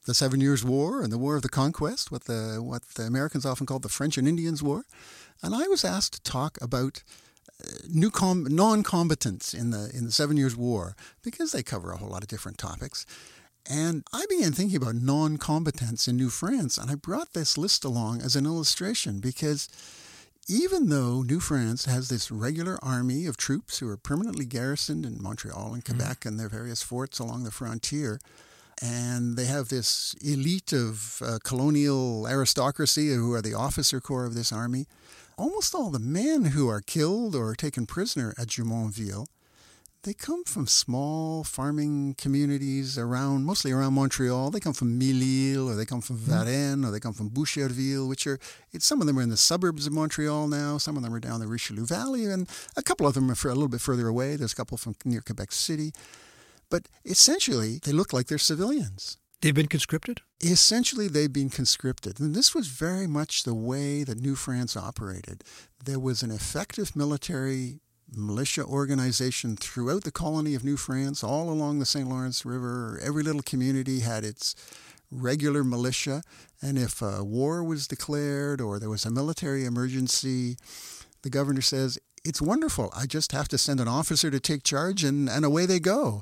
the 0.06 0.14
Seven 0.14 0.42
Years' 0.42 0.64
War 0.64 1.02
and 1.02 1.12
the 1.12 1.18
War 1.18 1.36
of 1.36 1.42
the 1.42 1.50
Conquest, 1.50 2.12
what 2.12 2.26
the 2.26 2.60
what 2.62 2.84
the 2.96 3.04
Americans 3.04 3.46
often 3.46 3.66
called 3.66 3.84
the 3.84 3.90
French 3.90 4.18
and 4.18 4.28
Indians 4.28 4.64
War. 4.64 4.86
And 5.44 5.54
I 5.54 5.68
was 5.68 5.86
asked 5.86 6.14
to 6.14 6.32
talk 6.32 6.58
about 6.62 7.04
new 7.90 8.12
com- 8.12 8.48
non-combatants 8.50 9.54
in 9.54 9.72
the 9.72 9.90
in 9.94 10.06
the 10.06 10.12
Seven 10.12 10.38
Years' 10.38 10.56
War 10.56 10.96
because 11.24 11.52
they 11.52 11.64
cover 11.64 11.92
a 11.92 11.98
whole 11.98 12.10
lot 12.10 12.24
of 12.24 12.30
different 12.30 12.58
topics. 12.58 13.06
And 13.70 14.06
I 14.14 14.26
began 14.30 14.54
thinking 14.54 14.78
about 14.78 14.96
non-combatants 14.96 16.08
in 16.08 16.16
New 16.16 16.30
France, 16.30 16.78
and 16.78 16.90
I 16.90 16.96
brought 16.96 17.34
this 17.34 17.58
list 17.58 17.84
along 17.84 18.22
as 18.22 18.36
an 18.36 18.46
illustration 18.46 19.20
because 19.20 19.68
even 20.48 20.88
though 20.88 21.24
New 21.24 21.42
France 21.42 21.84
has 21.86 22.08
this 22.08 22.32
regular 22.32 22.80
army 22.82 23.26
of 23.26 23.36
troops 23.36 23.80
who 23.80 23.90
are 23.90 23.98
permanently 23.98 24.46
garrisoned 24.46 25.06
in 25.06 25.22
Montreal 25.22 25.74
and 25.74 25.84
mm-hmm. 25.84 25.98
Quebec 25.98 26.20
mm-hmm. 26.22 26.30
and 26.30 26.40
their 26.40 26.48
various 26.48 26.82
forts 26.82 27.20
along 27.20 27.44
the 27.44 27.52
frontier, 27.52 28.20
and 28.82 29.36
they 29.36 29.46
have 29.46 29.68
this 29.68 30.16
elite 30.22 30.72
of 30.72 31.22
uh, 31.26 31.40
colonial 31.44 32.28
aristocracy 32.28 33.14
who 33.14 33.34
are 33.34 33.42
the 33.42 33.54
officer 33.54 34.00
corps 34.00 34.26
of 34.26 34.36
this 34.36 34.54
army, 34.54 34.86
almost 35.38 35.76
all 35.76 35.90
the 35.90 36.00
men 36.00 36.46
who 36.46 36.68
are 36.68 36.82
killed 36.82 37.36
or 37.36 37.56
taken 37.56 37.86
prisoner 37.86 38.34
at 38.38 38.48
Jumonville, 38.48 39.28
they 40.04 40.14
come 40.14 40.44
from 40.44 40.68
small 40.68 41.44
farming 41.44 42.16
communities 42.18 42.98
around, 42.98 43.46
mostly 43.46 43.72
around 43.72 43.94
Montreal. 43.94 44.52
They 44.52 44.60
come 44.60 44.74
from 44.74 44.98
Mille-Îles, 44.98 45.70
or 45.70 45.76
they 45.76 45.86
come 45.86 46.02
from 46.02 46.18
hmm. 46.18 46.32
Varennes, 46.32 46.86
or 46.86 46.92
they 46.92 47.00
come 47.00 47.14
from 47.14 47.30
Boucherville, 47.30 48.08
which 48.08 48.26
are, 48.26 48.40
some 48.80 49.02
of 49.02 49.08
them 49.08 49.20
are 49.20 49.22
in 49.22 49.30
the 49.30 49.38
suburbs 49.38 49.86
of 49.86 49.94
Montreal 49.94 50.48
now. 50.48 50.78
Some 50.78 50.98
of 50.98 51.04
them 51.04 51.14
are 51.14 51.20
down 51.20 51.40
the 51.40 51.48
Richelieu 51.48 51.86
Valley, 51.86 52.26
and 52.26 52.48
a 52.76 52.84
couple 52.84 53.08
of 53.08 53.16
them 53.16 53.30
are 53.30 53.34
a 53.34 53.54
little 53.54 53.68
bit 53.68 53.82
further 53.82 54.08
away. 54.08 54.36
There's 54.36 54.54
a 54.54 54.56
couple 54.56 54.78
from 54.78 54.96
near 55.04 55.22
Quebec 55.22 55.52
City. 55.52 55.92
But 56.70 56.88
essentially, 57.06 57.80
they 57.84 57.92
look 57.92 58.14
like 58.14 58.28
they're 58.28 58.38
civilians. 58.38 59.18
They've 59.42 59.54
been 59.54 59.68
conscripted? 59.68 60.22
Essentially, 60.42 61.08
they've 61.08 61.34
been 61.34 61.50
conscripted. 61.50 62.20
And 62.20 62.36
this 62.36 62.54
was 62.54 62.68
very 62.68 63.08
much 63.08 63.44
the 63.44 63.56
way 63.56 64.04
that 64.04 64.22
New 64.22 64.36
France 64.36 64.78
operated. 64.78 65.44
There 65.84 66.00
was 66.00 66.22
an 66.22 66.30
effective 66.30 66.96
military 66.96 67.80
militia 68.14 68.64
organization 68.64 69.58
throughout 69.58 70.04
the 70.04 70.12
colony 70.12 70.54
of 70.54 70.64
New 70.64 70.78
France, 70.78 71.24
all 71.24 71.50
along 71.50 71.80
the 71.80 71.86
St. 71.86 72.08
Lawrence 72.08 72.46
River. 72.46 73.00
Every 73.04 73.24
little 73.24 73.42
community 73.42 74.02
had 74.02 74.24
its 74.24 74.56
regular 75.10 75.64
militia. 75.64 76.22
And 76.62 76.78
if 76.78 77.02
a 77.02 77.24
war 77.24 77.64
was 77.64 77.88
declared 77.88 78.62
or 78.62 78.80
there 78.80 78.90
was 78.90 79.06
a 79.06 79.12
military 79.12 79.66
emergency, 79.66 80.58
the 81.24 81.32
governor 81.32 81.62
says, 81.62 81.98
It's 82.24 82.42
wonderful. 82.42 82.94
I 82.96 83.08
just 83.08 83.32
have 83.32 83.48
to 83.50 83.58
send 83.58 83.80
an 83.80 83.88
officer 83.88 84.30
to 84.30 84.40
take 84.40 84.64
charge, 84.64 85.04
and, 85.04 85.28
and 85.28 85.44
away 85.44 85.66
they 85.66 85.80
go 85.80 86.22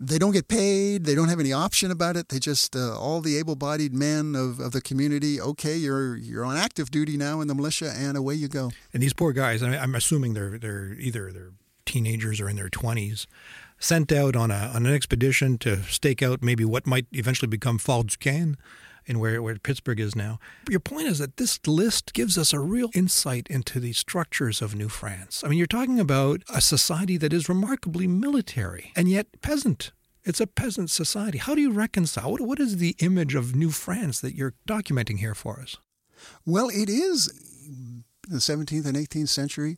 they 0.00 0.18
don't 0.18 0.32
get 0.32 0.48
paid. 0.48 1.04
They 1.04 1.14
don't 1.14 1.28
have 1.28 1.40
any 1.40 1.52
option 1.52 1.90
about 1.90 2.16
it. 2.16 2.28
They 2.28 2.38
just 2.38 2.74
uh, 2.74 2.98
all 2.98 3.20
the 3.20 3.38
able-bodied 3.38 3.94
men 3.94 4.34
of, 4.34 4.60
of 4.60 4.72
the 4.72 4.80
community. 4.80 5.40
Okay, 5.40 5.76
you're 5.76 6.16
you're 6.16 6.44
on 6.44 6.56
active 6.56 6.90
duty 6.90 7.16
now 7.16 7.40
in 7.40 7.48
the 7.48 7.54
militia, 7.54 7.92
and 7.96 8.16
away 8.16 8.34
you 8.34 8.48
go. 8.48 8.70
And 8.92 9.02
these 9.02 9.12
poor 9.12 9.32
guys. 9.32 9.62
I 9.62 9.74
am 9.76 9.94
assuming 9.94 10.34
they're 10.34 10.58
they're 10.58 10.94
either 10.98 11.32
they're 11.32 11.52
teenagers 11.84 12.40
or 12.40 12.48
in 12.48 12.56
their 12.56 12.68
20s, 12.68 13.26
sent 13.78 14.10
out 14.10 14.34
on, 14.36 14.50
a, 14.50 14.72
on 14.74 14.86
an 14.86 14.94
expedition 14.94 15.58
to 15.58 15.82
stake 15.82 16.22
out 16.22 16.42
maybe 16.42 16.64
what 16.64 16.86
might 16.86 17.06
eventually 17.12 17.48
become 17.48 17.78
Fort 17.78 18.06
Duquesne 18.08 18.56
in 19.06 19.18
where, 19.18 19.42
where 19.42 19.56
Pittsburgh 19.56 20.00
is 20.00 20.16
now. 20.16 20.38
Your 20.68 20.80
point 20.80 21.08
is 21.08 21.18
that 21.18 21.36
this 21.36 21.58
list 21.66 22.12
gives 22.14 22.38
us 22.38 22.52
a 22.52 22.60
real 22.60 22.90
insight 22.94 23.46
into 23.48 23.80
the 23.80 23.92
structures 23.92 24.62
of 24.62 24.74
New 24.74 24.88
France. 24.88 25.42
I 25.44 25.48
mean, 25.48 25.58
you're 25.58 25.66
talking 25.66 26.00
about 26.00 26.42
a 26.52 26.60
society 26.60 27.16
that 27.18 27.32
is 27.32 27.48
remarkably 27.48 28.06
military 28.06 28.92
and 28.96 29.08
yet 29.08 29.26
peasant. 29.42 29.92
It's 30.24 30.40
a 30.40 30.46
peasant 30.46 30.90
society. 30.90 31.38
How 31.38 31.54
do 31.54 31.60
you 31.60 31.70
reconcile? 31.70 32.30
What, 32.30 32.40
what 32.40 32.60
is 32.60 32.78
the 32.78 32.96
image 32.98 33.34
of 33.34 33.54
New 33.54 33.70
France 33.70 34.20
that 34.20 34.34
you're 34.34 34.54
documenting 34.66 35.18
here 35.18 35.34
for 35.34 35.60
us? 35.60 35.76
Well, 36.46 36.70
it 36.70 36.88
is 36.88 37.26
the 38.28 38.38
17th 38.38 38.86
and 38.86 38.96
18th 38.96 39.28
century 39.28 39.76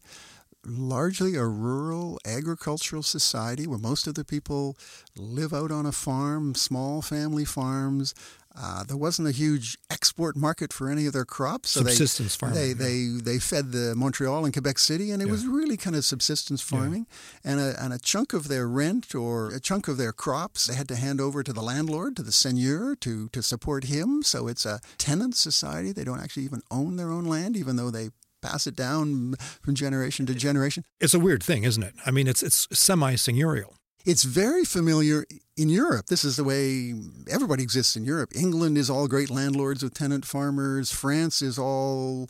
largely 0.66 1.36
a 1.36 1.44
rural 1.46 2.18
agricultural 2.24 3.02
society 3.02 3.66
where 3.66 3.78
most 3.78 4.06
of 4.06 4.14
the 4.14 4.24
people 4.24 4.76
live 5.16 5.52
out 5.52 5.70
on 5.70 5.86
a 5.86 5.92
farm, 5.92 6.54
small 6.54 7.02
family 7.02 7.44
farms. 7.44 8.14
Uh, 8.58 8.82
there 8.84 8.96
wasn't 8.96 9.28
a 9.28 9.32
huge 9.32 9.76
export 9.90 10.34
market 10.34 10.72
for 10.72 10.88
any 10.88 11.04
of 11.04 11.12
their 11.12 11.26
crops. 11.26 11.70
So 11.70 11.80
subsistence 11.80 12.36
they, 12.36 12.46
farming. 12.46 12.58
They, 12.58 12.68
yeah. 12.68 13.18
they, 13.18 13.32
they 13.32 13.38
fed 13.38 13.72
the 13.72 13.94
Montreal 13.94 14.46
and 14.46 14.52
Quebec 14.54 14.78
City, 14.78 15.10
and 15.10 15.20
it 15.20 15.26
yeah. 15.26 15.32
was 15.32 15.46
really 15.46 15.76
kind 15.76 15.94
of 15.94 16.06
subsistence 16.06 16.62
farming. 16.62 17.06
Yeah. 17.44 17.50
And, 17.50 17.60
a, 17.60 17.84
and 17.84 17.92
a 17.92 17.98
chunk 17.98 18.32
of 18.32 18.48
their 18.48 18.66
rent 18.66 19.14
or 19.14 19.50
a 19.50 19.60
chunk 19.60 19.88
of 19.88 19.98
their 19.98 20.12
crops 20.12 20.68
they 20.68 20.74
had 20.74 20.88
to 20.88 20.96
hand 20.96 21.20
over 21.20 21.42
to 21.42 21.52
the 21.52 21.60
landlord, 21.60 22.16
to 22.16 22.22
the 22.22 22.32
seigneur, 22.32 22.96
to, 22.96 23.28
to 23.28 23.42
support 23.42 23.84
him. 23.84 24.22
So 24.22 24.48
it's 24.48 24.64
a 24.64 24.80
tenant 24.96 25.36
society. 25.36 25.92
They 25.92 26.04
don't 26.04 26.20
actually 26.20 26.44
even 26.44 26.62
own 26.70 26.96
their 26.96 27.10
own 27.10 27.26
land, 27.26 27.58
even 27.58 27.76
though 27.76 27.90
they 27.90 28.08
pass 28.46 28.66
it 28.66 28.76
down 28.76 29.34
from 29.62 29.74
generation 29.74 30.26
to 30.26 30.34
generation. 30.34 30.84
It's 31.00 31.14
a 31.14 31.18
weird 31.18 31.42
thing, 31.42 31.64
isn't 31.64 31.82
it? 31.82 31.94
I 32.04 32.10
mean, 32.10 32.26
it's 32.28 32.42
it's 32.42 32.68
semi-seigneurial. 32.72 33.74
It's 34.04 34.22
very 34.22 34.64
familiar 34.64 35.24
in 35.56 35.70
Europe. 35.70 36.06
This 36.06 36.22
is 36.22 36.36
the 36.36 36.44
way 36.44 36.94
everybody 37.30 37.62
exists 37.62 37.96
in 37.96 38.04
Europe. 38.04 38.32
England 38.34 38.76
is 38.76 38.90
all 38.90 39.08
great 39.08 39.30
landlords 39.30 39.82
with 39.82 39.94
tenant 39.94 40.26
farmers. 40.26 40.92
France 40.92 41.40
is 41.40 41.58
all 41.58 42.28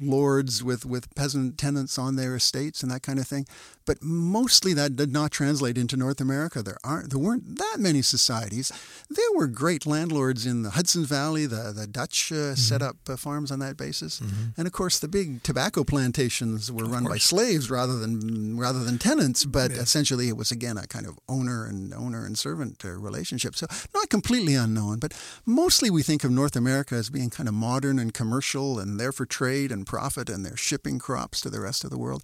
lords 0.00 0.64
with, 0.64 0.86
with 0.86 1.14
peasant 1.14 1.58
tenants 1.58 1.98
on 1.98 2.16
their 2.16 2.34
estates 2.34 2.82
and 2.82 2.90
that 2.90 3.02
kind 3.02 3.18
of 3.18 3.26
thing. 3.26 3.46
But 3.84 4.02
mostly 4.02 4.72
that 4.74 4.96
did 4.96 5.12
not 5.12 5.32
translate 5.32 5.76
into 5.76 5.96
North 5.96 6.20
America. 6.20 6.62
There 6.62 6.78
aren't 6.84 7.10
there 7.10 7.18
weren't 7.18 7.58
that 7.58 7.76
many 7.80 8.00
societies. 8.00 8.70
There 9.10 9.32
were 9.34 9.48
great 9.48 9.86
landlords 9.86 10.46
in 10.46 10.62
the 10.62 10.70
Hudson 10.70 11.04
Valley. 11.04 11.46
The 11.46 11.72
the 11.74 11.88
Dutch 11.88 12.30
uh, 12.30 12.34
mm-hmm. 12.34 12.54
set 12.54 12.80
up 12.80 12.96
uh, 13.08 13.16
farms 13.16 13.50
on 13.50 13.58
that 13.58 13.76
basis, 13.76 14.20
mm-hmm. 14.20 14.50
and 14.56 14.68
of 14.68 14.72
course 14.72 15.00
the 15.00 15.08
big 15.08 15.42
tobacco 15.42 15.82
plantations 15.82 16.70
were 16.70 16.84
run 16.84 17.04
by 17.04 17.18
slaves 17.18 17.70
rather 17.70 17.98
than 17.98 18.56
rather 18.56 18.84
than 18.84 18.98
tenants. 18.98 19.44
But 19.44 19.72
yeah. 19.72 19.78
essentially, 19.78 20.28
it 20.28 20.36
was 20.36 20.52
again 20.52 20.78
a 20.78 20.86
kind 20.86 21.06
of 21.06 21.18
owner 21.28 21.66
and 21.66 21.92
owner 21.92 22.24
and 22.24 22.38
servant 22.38 22.61
uh, 22.62 22.88
relationship. 22.88 23.56
So 23.56 23.66
not 23.94 24.08
completely 24.08 24.54
unknown, 24.54 24.98
but 24.98 25.12
mostly 25.44 25.90
we 25.90 26.02
think 26.02 26.24
of 26.24 26.30
North 26.30 26.56
America 26.56 26.94
as 26.94 27.10
being 27.10 27.30
kind 27.30 27.48
of 27.48 27.54
modern 27.54 27.98
and 27.98 28.14
commercial 28.14 28.78
and 28.78 28.98
there 28.98 29.12
for 29.12 29.26
trade 29.26 29.72
and 29.72 29.86
profit, 29.86 30.28
and 30.28 30.44
they're 30.44 30.56
shipping 30.56 30.98
crops 30.98 31.40
to 31.42 31.50
the 31.50 31.60
rest 31.60 31.84
of 31.84 31.90
the 31.90 31.98
world. 31.98 32.22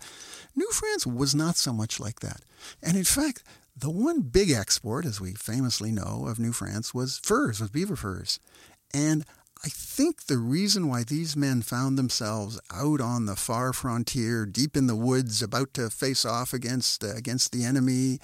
New 0.55 0.71
France 0.71 1.07
was 1.07 1.35
not 1.35 1.57
so 1.57 1.73
much 1.73 2.01
like 2.01 2.21
that. 2.21 2.41
And 2.83 2.97
in 2.97 3.05
fact, 3.05 3.43
the 3.77 3.91
one 3.91 4.23
big 4.23 4.51
export, 4.51 5.05
as 5.07 5.21
we 5.21 5.35
famously 5.35 5.93
know, 5.93 6.27
of 6.27 6.39
New 6.39 6.53
France 6.53 6.93
was 6.93 7.19
furs, 7.19 7.61
was 7.61 7.71
beaver 7.71 7.97
furs. 7.97 8.41
And 8.93 9.25
I 9.65 9.69
think 9.69 10.27
the 10.27 10.39
reason 10.39 10.89
why 10.89 11.03
these 11.03 11.37
men 11.37 11.63
found 11.63 11.99
themselves 11.99 12.61
out 12.73 13.01
on 13.01 13.27
the 13.27 13.35
far 13.37 13.73
frontier, 13.73 14.47
deep 14.47 14.77
in 14.77 14.87
the 14.87 14.97
woods, 14.97 15.43
about 15.43 15.75
to 15.75 15.91
face 15.91 16.25
off 16.25 16.53
against 16.53 17.03
uh, 17.03 17.15
against 17.15 17.53
the 17.53 17.65
enemy, 17.65 18.21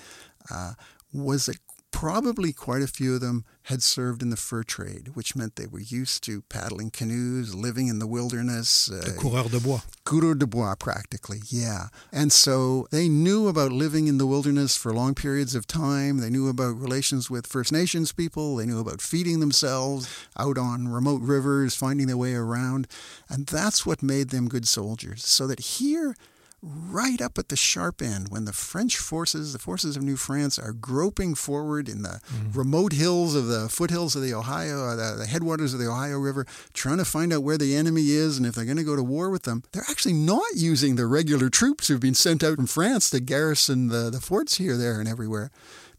uh, 0.50 0.74
was 1.12 1.46
that 1.46 1.63
probably 1.94 2.52
quite 2.52 2.82
a 2.82 2.88
few 2.88 3.14
of 3.14 3.20
them 3.20 3.44
had 3.62 3.80
served 3.80 4.20
in 4.20 4.30
the 4.30 4.36
fur 4.36 4.64
trade, 4.64 5.12
which 5.14 5.36
meant 5.36 5.54
they 5.54 5.66
were 5.66 5.80
used 5.80 6.24
to 6.24 6.42
paddling 6.42 6.90
canoes, 6.90 7.54
living 7.54 7.86
in 7.86 8.00
the 8.00 8.06
wilderness. 8.06 8.90
Uh, 8.90 9.00
the 9.04 9.12
coureur 9.12 9.48
de 9.48 9.60
bois. 9.60 9.80
Coureur 10.04 10.34
de 10.34 10.44
bois, 10.44 10.74
practically, 10.74 11.38
yeah. 11.48 11.86
And 12.10 12.32
so 12.32 12.88
they 12.90 13.08
knew 13.08 13.46
about 13.46 13.70
living 13.70 14.08
in 14.08 14.18
the 14.18 14.26
wilderness 14.26 14.76
for 14.76 14.92
long 14.92 15.14
periods 15.14 15.54
of 15.54 15.68
time. 15.68 16.18
They 16.18 16.30
knew 16.30 16.48
about 16.48 16.80
relations 16.80 17.30
with 17.30 17.46
First 17.46 17.70
Nations 17.70 18.10
people. 18.10 18.56
They 18.56 18.66
knew 18.66 18.80
about 18.80 19.00
feeding 19.00 19.38
themselves 19.38 20.12
out 20.36 20.58
on 20.58 20.88
remote 20.88 21.22
rivers, 21.22 21.76
finding 21.76 22.08
their 22.08 22.16
way 22.16 22.34
around. 22.34 22.88
And 23.28 23.46
that's 23.46 23.86
what 23.86 24.02
made 24.02 24.30
them 24.30 24.48
good 24.48 24.66
soldiers. 24.66 25.24
So 25.24 25.46
that 25.46 25.60
here, 25.60 26.16
right 26.64 27.20
up 27.20 27.38
at 27.38 27.48
the 27.48 27.56
sharp 27.56 28.00
end 28.00 28.28
when 28.30 28.46
the 28.46 28.52
French 28.52 28.96
forces, 28.96 29.52
the 29.52 29.58
forces 29.58 29.96
of 29.96 30.02
New 30.02 30.16
France, 30.16 30.58
are 30.58 30.72
groping 30.72 31.34
forward 31.34 31.88
in 31.88 32.02
the 32.02 32.20
mm. 32.26 32.56
remote 32.56 32.92
hills 32.92 33.34
of 33.34 33.46
the 33.48 33.68
foothills 33.68 34.16
of 34.16 34.22
the 34.22 34.32
Ohio, 34.32 34.84
uh, 34.84 34.96
the, 34.96 35.16
the, 35.18 35.26
headwaters 35.26 35.74
of 35.74 35.80
the 35.80 35.88
Ohio 35.88 36.18
River, 36.18 36.46
trying 36.72 36.98
to 36.98 37.04
find 37.04 37.32
out 37.32 37.42
where 37.42 37.58
the 37.58 37.76
enemy 37.76 38.10
is 38.10 38.38
and 38.38 38.46
if 38.46 38.54
they're 38.54 38.64
going 38.64 38.76
to 38.78 38.84
go 38.84 38.96
to 38.96 39.02
war 39.02 39.30
with 39.30 39.42
them. 39.42 39.62
They're 39.72 39.84
actually 39.88 40.14
not 40.14 40.44
using 40.54 40.96
the 40.96 41.06
regular 41.06 41.50
troops 41.50 41.88
who've 41.88 42.00
been 42.00 42.14
sent 42.14 42.42
out 42.42 42.56
from 42.56 42.66
France 42.66 43.10
to 43.10 43.20
garrison 43.20 43.88
the, 43.88 44.08
the 44.10 44.20
forts 44.20 44.56
here, 44.56 44.76
there, 44.76 45.00
and 45.00 45.08
everywhere. 45.08 45.50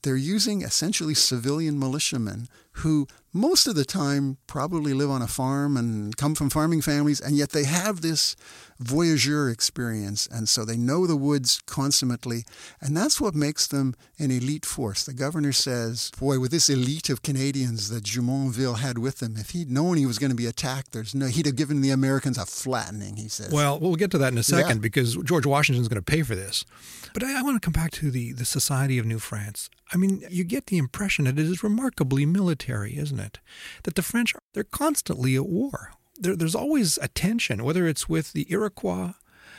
They're 0.01 0.15
using 0.15 0.61
essentially 0.61 1.15
civilian 1.15 1.79
militiamen 1.79 2.47
who 2.73 3.07
most 3.33 3.67
of 3.67 3.75
the 3.75 3.85
time 3.85 4.37
probably 4.45 4.93
live 4.93 5.09
on 5.09 5.21
a 5.21 5.27
farm 5.27 5.77
and 5.77 6.15
come 6.15 6.35
from 6.35 6.49
farming 6.49 6.81
families, 6.81 7.19
and 7.19 7.35
yet 7.35 7.49
they 7.51 7.63
have 7.63 8.01
this 8.01 8.35
voyageur 8.79 9.49
experience. 9.49 10.27
And 10.27 10.49
so 10.49 10.65
they 10.65 10.77
know 10.77 11.07
the 11.07 11.15
woods 11.15 11.61
consummately. 11.65 12.43
And 12.81 12.95
that's 12.95 13.21
what 13.21 13.35
makes 13.35 13.67
them 13.67 13.95
an 14.19 14.31
elite 14.31 14.65
force. 14.65 15.03
The 15.03 15.13
governor 15.13 15.51
says, 15.51 16.11
boy, 16.19 16.39
with 16.39 16.51
this 16.51 16.69
elite 16.69 17.09
of 17.09 17.21
Canadians 17.21 17.89
that 17.89 18.03
Jumonville 18.03 18.79
had 18.79 18.97
with 18.97 19.21
him, 19.21 19.35
if 19.37 19.51
he'd 19.51 19.71
known 19.71 19.97
he 19.97 20.05
was 20.05 20.19
going 20.19 20.31
to 20.31 20.35
be 20.35 20.45
attacked, 20.45 20.91
there's 20.91 21.15
no, 21.15 21.27
he'd 21.27 21.45
have 21.45 21.55
given 21.55 21.81
the 21.81 21.91
Americans 21.91 22.37
a 22.37 22.45
flattening, 22.45 23.17
he 23.17 23.27
says. 23.27 23.51
Well, 23.51 23.79
we'll 23.79 23.95
get 23.95 24.11
to 24.11 24.17
that 24.17 24.31
in 24.31 24.37
a 24.37 24.43
second 24.43 24.77
yeah. 24.77 24.81
because 24.81 25.15
George 25.17 25.45
Washington's 25.45 25.87
going 25.87 26.01
to 26.01 26.11
pay 26.11 26.23
for 26.23 26.35
this. 26.35 26.65
But 27.13 27.23
I, 27.23 27.39
I 27.39 27.41
want 27.43 27.61
to 27.61 27.65
come 27.65 27.73
back 27.73 27.91
to 27.91 28.11
the, 28.11 28.33
the 28.33 28.45
Society 28.45 28.97
of 28.97 29.05
New 29.05 29.19
France. 29.19 29.69
I 29.93 29.97
mean, 29.97 30.23
you 30.29 30.43
get 30.43 30.65
the 30.65 30.77
impression 30.77 31.25
that 31.25 31.39
it 31.39 31.45
is 31.45 31.63
remarkably 31.63 32.25
military, 32.25 32.97
isn't 32.97 33.19
it? 33.19 33.39
That 33.83 33.95
the 33.95 34.01
French, 34.01 34.33
they're 34.53 34.63
constantly 34.63 35.35
at 35.35 35.47
war. 35.47 35.91
There, 36.17 36.35
there's 36.35 36.55
always 36.55 36.97
a 37.01 37.07
tension, 37.07 37.63
whether 37.63 37.87
it's 37.87 38.07
with 38.07 38.33
the 38.33 38.47
Iroquois 38.49 39.13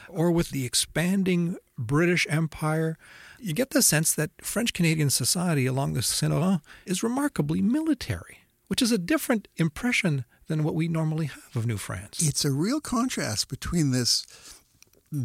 or 0.08 0.30
with 0.30 0.50
the 0.50 0.64
expanding 0.64 1.56
British 1.78 2.26
Empire. 2.30 2.96
You 3.38 3.52
get 3.52 3.70
the 3.70 3.82
sense 3.82 4.14
that 4.14 4.30
French 4.40 4.72
Canadian 4.72 5.10
society 5.10 5.66
along 5.66 5.92
the 5.92 6.02
Saint 6.02 6.32
Laurent 6.32 6.62
is 6.86 7.02
remarkably 7.02 7.60
military, 7.60 8.38
which 8.68 8.80
is 8.80 8.92
a 8.92 8.98
different 8.98 9.48
impression 9.56 10.24
than 10.48 10.64
what 10.64 10.74
we 10.74 10.88
normally 10.88 11.26
have 11.26 11.56
of 11.56 11.66
New 11.66 11.76
France. 11.76 12.26
It's 12.26 12.44
a 12.44 12.52
real 12.52 12.80
contrast 12.80 13.48
between 13.48 13.90
this 13.90 14.26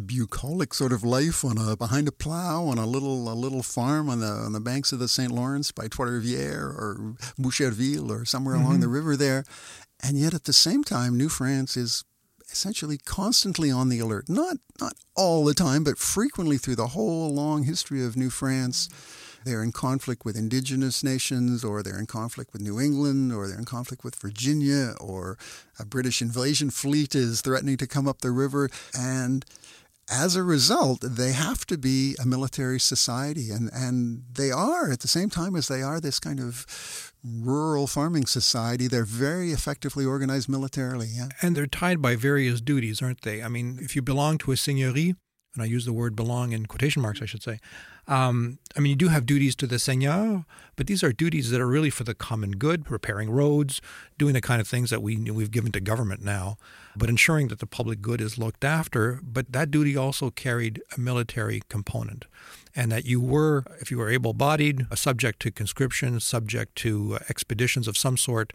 bucolic 0.06 0.72
sort 0.72 0.92
of 0.92 1.02
life 1.02 1.44
on 1.44 1.58
a 1.58 1.76
behind 1.76 2.06
a 2.06 2.12
plow 2.12 2.64
on 2.64 2.78
a 2.78 2.86
little 2.86 3.30
a 3.30 3.34
little 3.34 3.62
farm 3.62 4.08
on 4.08 4.20
the 4.20 4.26
on 4.26 4.52
the 4.52 4.60
banks 4.60 4.92
of 4.92 4.98
the 4.98 5.08
St. 5.08 5.30
Lawrence 5.30 5.72
by 5.72 5.88
Trois-Rivières 5.88 6.74
or 6.74 7.16
Boucherville 7.38 8.10
or 8.10 8.24
somewhere 8.24 8.54
mm-hmm. 8.54 8.64
along 8.64 8.80
the 8.80 8.88
river 8.88 9.16
there, 9.16 9.44
and 10.02 10.18
yet 10.18 10.34
at 10.34 10.44
the 10.44 10.52
same 10.52 10.84
time, 10.84 11.16
New 11.16 11.28
France 11.28 11.76
is 11.76 12.04
essentially 12.50 12.98
constantly 12.98 13.70
on 13.70 13.88
the 13.88 13.98
alert. 13.98 14.28
Not 14.28 14.58
not 14.80 14.94
all 15.16 15.44
the 15.44 15.54
time, 15.54 15.84
but 15.84 15.98
frequently 15.98 16.58
through 16.58 16.76
the 16.76 16.88
whole 16.88 17.32
long 17.32 17.64
history 17.64 18.04
of 18.04 18.16
New 18.16 18.30
France. 18.30 18.88
They're 19.44 19.62
in 19.62 19.72
conflict 19.72 20.24
with 20.24 20.36
indigenous 20.36 21.02
nations, 21.02 21.64
or 21.64 21.82
they're 21.82 21.98
in 21.98 22.06
conflict 22.06 22.52
with 22.52 22.62
New 22.62 22.80
England, 22.80 23.32
or 23.32 23.48
they're 23.48 23.58
in 23.58 23.64
conflict 23.64 24.04
with 24.04 24.14
Virginia, 24.14 24.94
or 25.00 25.36
a 25.80 25.84
British 25.84 26.22
invasion 26.22 26.70
fleet 26.70 27.14
is 27.14 27.40
threatening 27.40 27.76
to 27.78 27.88
come 27.88 28.06
up 28.06 28.20
the 28.20 28.30
river. 28.30 28.70
And 28.96 29.44
as 30.10 30.36
a 30.36 30.42
result, 30.42 31.00
they 31.02 31.32
have 31.32 31.64
to 31.66 31.78
be 31.78 32.16
a 32.20 32.26
military 32.26 32.80
society, 32.80 33.50
and, 33.50 33.70
and 33.72 34.24
they 34.32 34.50
are 34.50 34.90
at 34.90 35.00
the 35.00 35.08
same 35.08 35.30
time 35.30 35.56
as 35.56 35.68
they 35.68 35.82
are 35.82 36.00
this 36.00 36.18
kind 36.18 36.40
of 36.40 37.12
rural 37.24 37.86
farming 37.86 38.26
society. 38.26 38.88
They're 38.88 39.04
very 39.04 39.52
effectively 39.52 40.04
organized 40.04 40.48
militarily. 40.48 41.08
Yeah. 41.12 41.28
And 41.40 41.56
they're 41.56 41.66
tied 41.66 42.02
by 42.02 42.16
various 42.16 42.60
duties, 42.60 43.00
aren't 43.00 43.22
they? 43.22 43.42
I 43.42 43.48
mean, 43.48 43.78
if 43.80 43.94
you 43.94 44.02
belong 44.02 44.38
to 44.38 44.52
a 44.52 44.56
seigneurie, 44.56 45.14
and 45.54 45.62
I 45.62 45.66
use 45.66 45.84
the 45.84 45.92
word 45.92 46.16
belong 46.16 46.52
in 46.52 46.66
quotation 46.66 47.02
marks, 47.02 47.20
I 47.20 47.26
should 47.26 47.42
say. 47.42 47.58
Um, 48.08 48.58
I 48.76 48.80
mean, 48.80 48.90
you 48.90 48.96
do 48.96 49.08
have 49.08 49.26
duties 49.26 49.54
to 49.56 49.66
the 49.66 49.78
seigneur, 49.78 50.44
but 50.76 50.86
these 50.86 51.04
are 51.04 51.12
duties 51.12 51.50
that 51.50 51.60
are 51.60 51.68
really 51.68 51.90
for 51.90 52.04
the 52.04 52.14
common 52.14 52.52
good, 52.52 52.90
repairing 52.90 53.30
roads, 53.30 53.80
doing 54.18 54.34
the 54.34 54.40
kind 54.40 54.60
of 54.60 54.66
things 54.66 54.90
that 54.90 55.02
we 55.02 55.16
we've 55.16 55.50
given 55.50 55.70
to 55.72 55.80
government 55.80 56.22
now, 56.22 56.56
but 56.96 57.08
ensuring 57.08 57.48
that 57.48 57.60
the 57.60 57.66
public 57.66 58.00
good 58.02 58.20
is 58.20 58.38
looked 58.38 58.64
after. 58.64 59.20
But 59.22 59.52
that 59.52 59.70
duty 59.70 59.96
also 59.96 60.30
carried 60.30 60.82
a 60.96 61.00
military 61.00 61.62
component, 61.68 62.24
and 62.74 62.90
that 62.90 63.04
you 63.04 63.20
were, 63.20 63.64
if 63.80 63.90
you 63.90 63.98
were 63.98 64.10
able-bodied, 64.10 64.86
subject 64.94 65.40
to 65.40 65.50
conscription, 65.52 66.18
subject 66.18 66.74
to 66.76 67.18
expeditions 67.28 67.86
of 67.86 67.96
some 67.96 68.16
sort, 68.16 68.52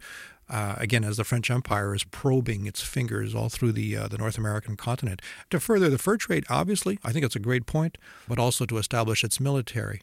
uh, 0.48 0.76
again, 0.78 1.04
as 1.04 1.16
the 1.16 1.24
French 1.24 1.50
Empire 1.50 1.94
is 1.94 2.04
probing 2.04 2.66
its 2.66 2.82
fingers 2.82 3.34
all 3.34 3.48
through 3.48 3.72
the 3.72 3.96
uh, 3.96 4.08
the 4.08 4.18
North 4.18 4.38
American 4.38 4.76
continent 4.76 5.20
to 5.50 5.60
further 5.60 5.88
the 5.90 5.98
fur 5.98 6.16
trade. 6.16 6.44
Obviously, 6.48 6.98
I 7.04 7.12
think 7.12 7.24
it's 7.24 7.36
a 7.36 7.40
great 7.40 7.66
point, 7.66 7.98
but 8.26 8.38
also 8.38 8.64
to 8.66 8.78
establish 8.78 9.24
its 9.24 9.40
military. 9.40 10.02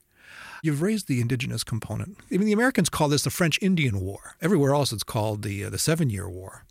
You've 0.61 0.81
raised 0.81 1.07
the 1.07 1.21
indigenous 1.21 1.63
component. 1.63 2.17
Mean, 2.29 2.41
the 2.41 2.51
Americans 2.51 2.89
call 2.89 3.07
this 3.07 3.23
the 3.23 3.29
French 3.29 3.59
Indian 3.61 4.01
War. 4.01 4.35
Everywhere 4.41 4.73
else, 4.73 4.91
it's 4.91 5.03
called 5.03 5.43
the 5.43 5.65
uh, 5.65 5.69
the 5.69 5.79
Seven 5.79 6.09
Year 6.09 6.29
War 6.29 6.65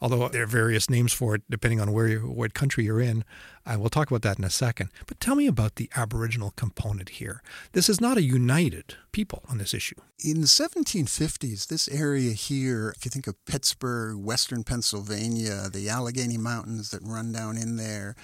although 0.00 0.28
there 0.28 0.44
are 0.44 0.46
various 0.46 0.88
names 0.88 1.12
for 1.12 1.34
it 1.34 1.42
depending 1.50 1.80
on 1.80 1.92
where 1.92 2.08
you, 2.08 2.20
what 2.20 2.54
country 2.54 2.84
you're 2.84 3.00
in. 3.00 3.24
I 3.66 3.76
will 3.76 3.90
talk 3.90 4.10
about 4.10 4.22
that 4.22 4.38
in 4.38 4.44
a 4.44 4.50
second. 4.50 4.90
But 5.06 5.20
tell 5.20 5.34
me 5.34 5.46
about 5.46 5.74
the 5.74 5.90
Aboriginal 5.94 6.52
component 6.56 7.10
here. 7.10 7.42
This 7.72 7.88
is 7.88 8.00
not 8.00 8.16
a 8.16 8.22
united 8.22 8.94
people 9.12 9.42
on 9.48 9.58
this 9.58 9.74
issue. 9.74 9.96
In 10.24 10.40
the 10.40 10.46
1750s, 10.46 11.66
this 11.66 11.88
area 11.88 12.32
here, 12.32 12.94
if 12.96 13.04
you 13.04 13.10
think 13.10 13.26
of 13.26 13.44
Pittsburgh, 13.44 14.16
western 14.16 14.64
Pennsylvania, 14.64 15.68
the 15.70 15.88
Allegheny 15.88 16.38
Mountains 16.38 16.90
that 16.90 17.02
run 17.02 17.32
down 17.32 17.56
in 17.56 17.76
there, 17.76 18.16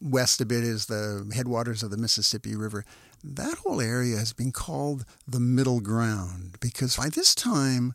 west 0.00 0.40
a 0.40 0.46
bit 0.46 0.64
is 0.64 0.86
the 0.86 1.30
headwaters 1.34 1.82
of 1.82 1.90
the 1.90 1.96
Mississippi 1.96 2.56
River. 2.56 2.84
That 3.22 3.58
whole 3.58 3.80
area 3.80 4.16
has 4.16 4.32
been 4.32 4.50
called 4.50 5.04
the 5.28 5.40
middle 5.40 5.80
ground 5.80 6.56
because 6.60 6.96
by 6.96 7.10
this 7.10 7.34
time, 7.34 7.94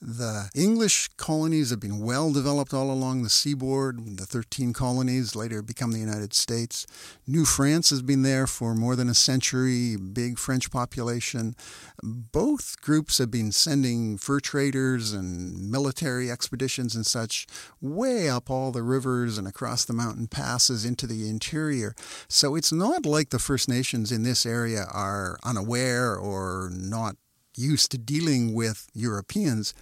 the 0.00 0.50
English 0.54 1.08
colonies 1.16 1.70
have 1.70 1.80
been 1.80 2.00
well 2.00 2.32
developed 2.32 2.74
all 2.74 2.90
along 2.90 3.22
the 3.22 3.30
seaboard. 3.30 4.18
The 4.18 4.26
13 4.26 4.72
colonies 4.72 5.34
later 5.34 5.62
become 5.62 5.92
the 5.92 5.98
United 5.98 6.34
States. 6.34 6.86
New 7.26 7.44
France 7.44 7.90
has 7.90 8.02
been 8.02 8.22
there 8.22 8.46
for 8.46 8.74
more 8.74 8.96
than 8.96 9.08
a 9.08 9.14
century, 9.14 9.96
big 9.96 10.38
French 10.38 10.70
population. 10.70 11.54
Both 12.02 12.80
groups 12.82 13.18
have 13.18 13.30
been 13.30 13.52
sending 13.52 14.18
fur 14.18 14.40
traders 14.40 15.12
and 15.12 15.70
military 15.70 16.30
expeditions 16.30 16.94
and 16.94 17.06
such 17.06 17.46
way 17.80 18.28
up 18.28 18.50
all 18.50 18.72
the 18.72 18.82
rivers 18.82 19.38
and 19.38 19.46
across 19.46 19.84
the 19.84 19.92
mountain 19.92 20.26
passes 20.26 20.84
into 20.84 21.06
the 21.06 21.28
interior. 21.28 21.94
So 22.28 22.56
it's 22.56 22.72
not 22.72 23.06
like 23.06 23.30
the 23.30 23.38
First 23.38 23.68
Nations 23.68 24.12
in 24.12 24.22
this 24.22 24.44
area 24.44 24.86
are 24.92 25.38
unaware 25.44 26.16
or 26.16 26.70
not 26.72 27.16
used 27.56 27.90
to 27.90 27.98
dealing 27.98 28.54
with 28.54 28.88
Europeans. 28.94 29.74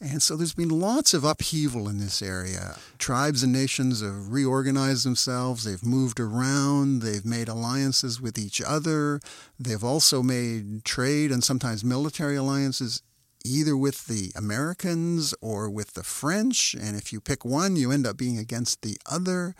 And 0.00 0.22
so 0.22 0.36
there's 0.36 0.54
been 0.54 0.68
lots 0.68 1.14
of 1.14 1.24
upheaval 1.24 1.88
in 1.88 1.98
this 1.98 2.22
area. 2.22 2.76
Tribes 2.98 3.42
and 3.42 3.52
nations 3.52 4.00
have 4.02 4.32
reorganized 4.32 5.04
themselves, 5.04 5.64
they've 5.64 5.84
moved 5.84 6.20
around, 6.20 7.02
they've 7.02 7.24
made 7.24 7.48
alliances 7.48 8.20
with 8.20 8.38
each 8.38 8.60
other, 8.60 9.20
they've 9.58 9.84
also 9.84 10.22
made 10.22 10.84
trade 10.84 11.30
and 11.30 11.42
sometimes 11.42 11.84
military 11.84 12.36
alliances 12.36 13.02
either 13.46 13.76
with 13.76 14.06
the 14.06 14.32
Americans 14.36 15.34
or 15.40 15.70
with 15.70 15.94
the 15.94 16.02
French. 16.02 16.74
And 16.74 16.96
if 16.96 17.12
you 17.12 17.20
pick 17.20 17.44
one, 17.44 17.76
you 17.76 17.92
end 17.92 18.06
up 18.06 18.16
being 18.16 18.38
against 18.38 18.82
the 18.82 18.96
other. 19.06 19.54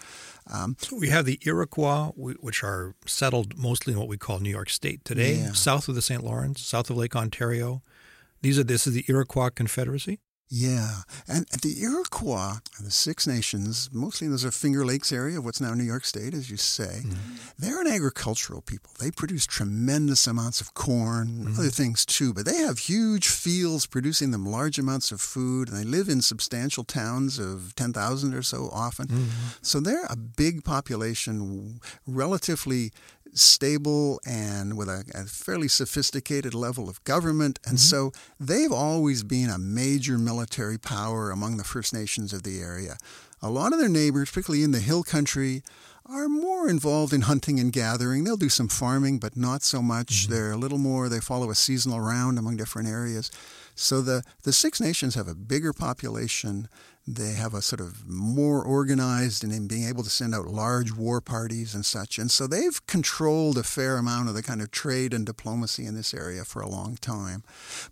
Um, 0.52 0.76
so 0.78 0.96
we 0.96 1.08
have 1.08 1.24
the 1.24 1.38
Iroquois, 1.42 2.12
which 2.16 2.62
are 2.62 2.94
settled 3.06 3.56
mostly 3.56 3.92
in 3.92 3.98
what 3.98 4.08
we 4.08 4.18
call 4.18 4.38
New 4.38 4.50
York 4.50 4.70
State 4.70 5.04
today, 5.04 5.36
yeah. 5.36 5.52
south 5.52 5.88
of 5.88 5.94
the 5.94 6.02
St. 6.02 6.22
Lawrence, 6.22 6.62
south 6.62 6.90
of 6.90 6.96
Lake 6.96 7.16
Ontario. 7.16 7.82
These 8.42 8.58
are 8.58 8.64
this 8.64 8.86
is 8.86 8.94
the 8.94 9.04
Iroquois 9.08 9.50
Confederacy. 9.50 10.20
Yeah, 10.48 10.98
and 11.26 11.44
the 11.62 11.82
Iroquois, 11.82 12.58
the 12.80 12.92
Six 12.92 13.26
Nations, 13.26 13.90
mostly 13.92 14.26
in 14.26 14.32
the 14.32 14.52
Finger 14.52 14.86
Lakes 14.86 15.10
area 15.10 15.38
of 15.38 15.44
what's 15.44 15.60
now 15.60 15.74
New 15.74 15.82
York 15.82 16.04
State, 16.04 16.34
as 16.34 16.48
you 16.48 16.56
say, 16.56 17.02
mm-hmm. 17.02 17.34
they're 17.58 17.80
an 17.80 17.88
agricultural 17.88 18.60
people. 18.60 18.92
They 19.00 19.10
produce 19.10 19.44
tremendous 19.44 20.24
amounts 20.28 20.60
of 20.60 20.72
corn, 20.72 21.28
mm-hmm. 21.28 21.58
other 21.58 21.70
things 21.70 22.06
too, 22.06 22.32
but 22.32 22.44
they 22.44 22.58
have 22.58 22.78
huge 22.78 23.26
fields 23.26 23.86
producing 23.86 24.30
them 24.30 24.46
large 24.46 24.78
amounts 24.78 25.10
of 25.10 25.20
food, 25.20 25.68
and 25.68 25.76
they 25.76 25.84
live 25.84 26.08
in 26.08 26.22
substantial 26.22 26.84
towns 26.84 27.40
of 27.40 27.74
10,000 27.74 28.32
or 28.32 28.42
so 28.42 28.70
often. 28.72 29.08
Mm-hmm. 29.08 29.48
So 29.62 29.80
they're 29.80 30.06
a 30.08 30.16
big 30.16 30.62
population, 30.62 31.80
relatively 32.06 32.92
stable 33.32 34.20
and 34.26 34.76
with 34.76 34.88
a, 34.88 35.04
a 35.14 35.24
fairly 35.24 35.68
sophisticated 35.68 36.54
level 36.54 36.88
of 36.88 37.02
government. 37.04 37.58
And 37.66 37.78
mm-hmm. 37.78 38.10
so 38.10 38.12
they've 38.40 38.72
always 38.72 39.22
been 39.22 39.50
a 39.50 39.58
major 39.58 40.18
military 40.18 40.78
power 40.78 41.30
among 41.30 41.56
the 41.56 41.64
First 41.64 41.92
Nations 41.92 42.32
of 42.32 42.42
the 42.42 42.60
area. 42.60 42.96
A 43.42 43.50
lot 43.50 43.72
of 43.72 43.78
their 43.78 43.88
neighbors, 43.88 44.30
particularly 44.30 44.64
in 44.64 44.72
the 44.72 44.80
hill 44.80 45.02
country, 45.02 45.62
are 46.08 46.28
more 46.28 46.68
involved 46.68 47.12
in 47.12 47.22
hunting 47.22 47.58
and 47.58 47.72
gathering. 47.72 48.24
They'll 48.24 48.36
do 48.36 48.48
some 48.48 48.68
farming, 48.68 49.18
but 49.18 49.36
not 49.36 49.62
so 49.62 49.82
much. 49.82 50.24
Mm-hmm. 50.24 50.32
They're 50.32 50.52
a 50.52 50.56
little 50.56 50.78
more, 50.78 51.08
they 51.08 51.20
follow 51.20 51.50
a 51.50 51.54
seasonal 51.54 52.00
round 52.00 52.38
among 52.38 52.56
different 52.56 52.88
areas. 52.88 53.30
So 53.74 54.00
the, 54.00 54.22
the 54.44 54.52
Six 54.52 54.80
Nations 54.80 55.16
have 55.16 55.28
a 55.28 55.34
bigger 55.34 55.72
population. 55.72 56.68
They 57.08 57.32
have 57.32 57.54
a 57.54 57.62
sort 57.62 57.80
of 57.80 58.08
more 58.08 58.62
organized 58.62 59.44
and 59.44 59.52
in 59.52 59.68
being 59.68 59.86
able 59.88 60.02
to 60.02 60.10
send 60.10 60.34
out 60.34 60.46
large 60.46 60.92
war 60.92 61.20
parties 61.20 61.74
and 61.74 61.86
such. 61.86 62.18
And 62.18 62.30
so 62.30 62.46
they've 62.46 62.84
controlled 62.86 63.58
a 63.58 63.62
fair 63.62 63.96
amount 63.96 64.28
of 64.28 64.34
the 64.34 64.42
kind 64.42 64.60
of 64.60 64.70
trade 64.70 65.14
and 65.14 65.24
diplomacy 65.24 65.86
in 65.86 65.94
this 65.94 66.12
area 66.12 66.44
for 66.44 66.60
a 66.60 66.68
long 66.68 66.96
time. 66.96 67.44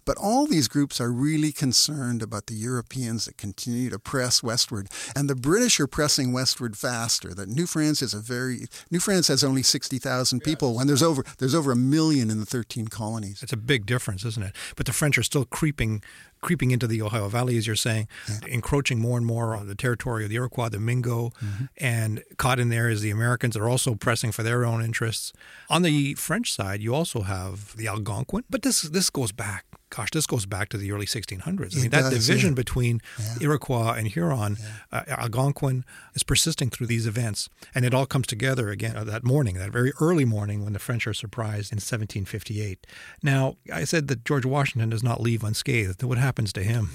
But 0.04 0.18
all 0.18 0.46
these 0.46 0.66
groups 0.66 1.00
are 1.00 1.12
really 1.12 1.52
concerned 1.52 2.22
about 2.22 2.46
the 2.46 2.54
Europeans 2.54 3.26
that 3.26 3.36
continue 3.36 3.88
to 3.90 3.98
press 3.98 4.42
westward. 4.42 4.88
And 5.14 5.30
the 5.30 5.36
British 5.36 5.78
are 5.78 5.86
pressing 5.86 6.32
westward 6.32 6.76
faster. 6.76 7.34
That 7.34 7.48
New 7.48 7.66
France 7.66 8.02
is 8.02 8.14
a 8.14 8.20
very 8.20 8.66
New 8.90 9.00
France 9.00 9.28
has 9.28 9.44
only 9.44 9.62
60,000 9.62 10.40
people 10.40 10.70
yes. 10.70 10.76
when 10.78 10.86
there's 10.86 11.02
over 11.02 11.24
there's 11.38 11.54
over 11.54 11.70
a 11.72 11.76
million 11.76 12.30
in 12.30 12.40
the 12.40 12.46
13 12.46 12.88
colonies. 12.88 13.42
It's 13.42 13.52
a 13.52 13.56
big 13.56 13.86
difference, 13.86 14.24
isn't 14.24 14.42
it? 14.42 14.56
But 14.76 14.86
the 14.86 14.92
French 14.92 15.18
are 15.18 15.22
still 15.22 15.44
creeping 15.44 16.02
creeping 16.44 16.70
into 16.70 16.86
the 16.86 17.00
Ohio 17.00 17.28
Valley, 17.28 17.56
as 17.56 17.66
you're 17.66 17.74
saying, 17.74 18.06
yeah. 18.28 18.36
encroaching 18.48 19.00
more 19.04 19.18
and 19.18 19.26
more 19.26 19.54
on 19.54 19.68
the 19.68 19.74
territory 19.74 20.24
of 20.24 20.30
the 20.30 20.36
Iroquois, 20.36 20.70
the 20.70 20.80
Mingo, 20.80 21.30
mm-hmm. 21.30 21.64
and 21.76 22.22
caught 22.36 22.58
in 22.58 22.68
there 22.68 22.88
is 22.88 23.02
the 23.02 23.10
Americans 23.10 23.54
that 23.54 23.60
are 23.60 23.68
also 23.68 23.94
pressing 23.94 24.32
for 24.32 24.42
their 24.42 24.64
own 24.64 24.82
interests. 24.82 25.32
On 25.68 25.82
the 25.82 26.14
French 26.14 26.52
side, 26.52 26.80
you 26.80 26.94
also 26.94 27.22
have 27.22 27.76
the 27.76 27.86
Algonquin, 27.86 28.44
but 28.50 28.62
this 28.62 28.82
this 28.82 29.10
goes 29.10 29.32
back 29.32 29.66
gosh, 29.94 30.10
this 30.10 30.26
goes 30.26 30.46
back 30.46 30.68
to 30.70 30.76
the 30.76 30.90
early 30.92 31.06
1600s. 31.06 31.76
I 31.76 31.80
mean, 31.80 31.90
that 31.90 32.10
does, 32.10 32.26
division 32.26 32.50
yeah. 32.50 32.54
between 32.54 33.00
yeah. 33.18 33.34
Iroquois 33.42 33.92
and 33.92 34.08
Huron, 34.08 34.56
yeah. 34.60 34.98
uh, 34.98 35.20
Algonquin, 35.20 35.84
is 36.14 36.22
persisting 36.22 36.70
through 36.70 36.88
these 36.88 37.06
events. 37.06 37.48
And 37.74 37.84
it 37.84 37.94
all 37.94 38.06
comes 38.06 38.26
together 38.26 38.70
again 38.70 38.96
uh, 38.96 39.04
that 39.04 39.24
morning, 39.24 39.54
that 39.56 39.70
very 39.70 39.92
early 40.00 40.24
morning 40.24 40.64
when 40.64 40.72
the 40.72 40.78
French 40.78 41.06
are 41.06 41.14
surprised 41.14 41.72
in 41.72 41.76
1758. 41.76 42.86
Now, 43.22 43.56
I 43.72 43.84
said 43.84 44.08
that 44.08 44.24
George 44.24 44.44
Washington 44.44 44.90
does 44.90 45.02
not 45.02 45.20
leave 45.20 45.44
unscathed. 45.44 46.02
What 46.02 46.18
happens 46.18 46.52
to 46.54 46.62
him? 46.62 46.90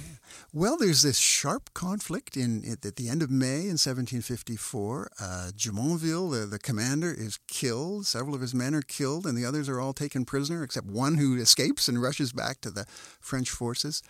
Well, 0.54 0.78
there's 0.78 1.02
this 1.02 1.18
sharp 1.18 1.74
conflict 1.74 2.36
in 2.36 2.64
at 2.70 2.96
the 2.96 3.10
end 3.10 3.22
of 3.22 3.30
May 3.30 3.62
in 3.62 3.78
1754. 3.78 5.12
Uh, 5.20 5.52
Jumonville, 5.56 6.32
the, 6.32 6.46
the 6.46 6.60
commander, 6.60 7.14
is 7.16 7.40
killed. 7.48 8.06
Several 8.06 8.36
of 8.36 8.42
his 8.42 8.54
men 8.54 8.74
are 8.74 8.82
killed, 8.82 9.26
and 9.26 9.38
the 9.38 9.46
others 9.46 9.70
are 9.70 9.80
all 9.80 9.94
taken 9.94 10.26
prisoner, 10.26 10.64
except 10.64 10.88
one 10.88 11.16
who 11.16 11.38
escapes 11.38 11.88
and 11.88 12.02
rushes 12.02 12.34
back 12.34 12.62
to 12.62 12.72
the 12.72 12.86
French 13.20 13.50
forces. 13.50 14.02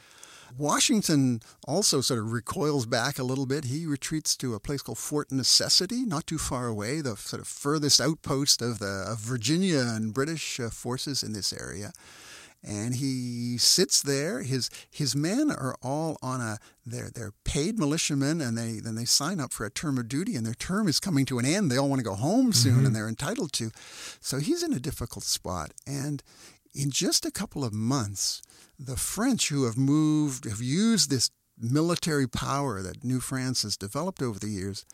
Washington 0.57 1.41
also 1.67 2.01
sort 2.01 2.19
of 2.19 2.31
recoils 2.31 2.85
back 2.85 3.19
a 3.19 3.23
little 3.23 3.45
bit. 3.45 3.65
He 3.65 3.85
retreats 3.85 4.35
to 4.37 4.55
a 4.55 4.59
place 4.59 4.81
called 4.81 4.97
Fort 4.97 5.31
Necessity, 5.31 6.03
not 6.05 6.25
too 6.25 6.37
far 6.37 6.67
away, 6.67 7.01
the 7.01 7.15
sort 7.15 7.41
of 7.41 7.47
furthest 7.47 8.01
outpost 8.01 8.61
of 8.61 8.79
the 8.79 9.05
of 9.07 9.19
Virginia 9.19 9.79
and 9.79 10.13
British 10.13 10.59
uh, 10.59 10.69
forces 10.69 11.23
in 11.23 11.33
this 11.33 11.53
area 11.53 11.91
and 12.63 12.95
he 12.95 13.57
sits 13.57 14.01
there. 14.01 14.43
His 14.43 14.69
his 14.89 15.15
men 15.15 15.49
are 15.49 15.75
all 15.81 16.17
on 16.21 16.41
a 16.41 16.57
they're 16.85 17.09
they're 17.13 17.33
paid 17.43 17.79
militiamen, 17.79 18.41
and 18.41 18.57
they 18.57 18.79
then 18.79 18.95
they 18.95 19.05
sign 19.05 19.39
up 19.39 19.53
for 19.53 19.65
a 19.65 19.71
term 19.71 19.97
of 19.97 20.07
duty, 20.07 20.35
and 20.35 20.45
their 20.45 20.53
term 20.53 20.87
is 20.87 20.99
coming 20.99 21.25
to 21.25 21.39
an 21.39 21.45
end. 21.45 21.71
They 21.71 21.77
all 21.77 21.89
want 21.89 21.99
to 21.99 22.09
go 22.09 22.15
home 22.15 22.51
soon, 22.53 22.77
mm-hmm. 22.77 22.85
and 22.87 22.95
they're 22.95 23.07
entitled 23.07 23.53
to. 23.53 23.71
So 24.19 24.39
he's 24.39 24.63
in 24.63 24.73
a 24.73 24.79
difficult 24.79 25.23
spot, 25.23 25.71
and 25.87 26.21
in 26.73 26.91
just 26.91 27.25
a 27.25 27.31
couple 27.31 27.63
of 27.63 27.73
months, 27.73 28.41
the 28.77 28.97
French 28.97 29.49
who 29.49 29.65
have 29.65 29.77
moved 29.77 30.45
have 30.45 30.61
used 30.61 31.09
this 31.09 31.31
military 31.57 32.27
power 32.27 32.81
that 32.81 33.03
New 33.03 33.19
France 33.19 33.63
has 33.63 33.75
developed 33.75 34.21
over 34.21 34.39
the 34.39 34.47
years 34.47 34.85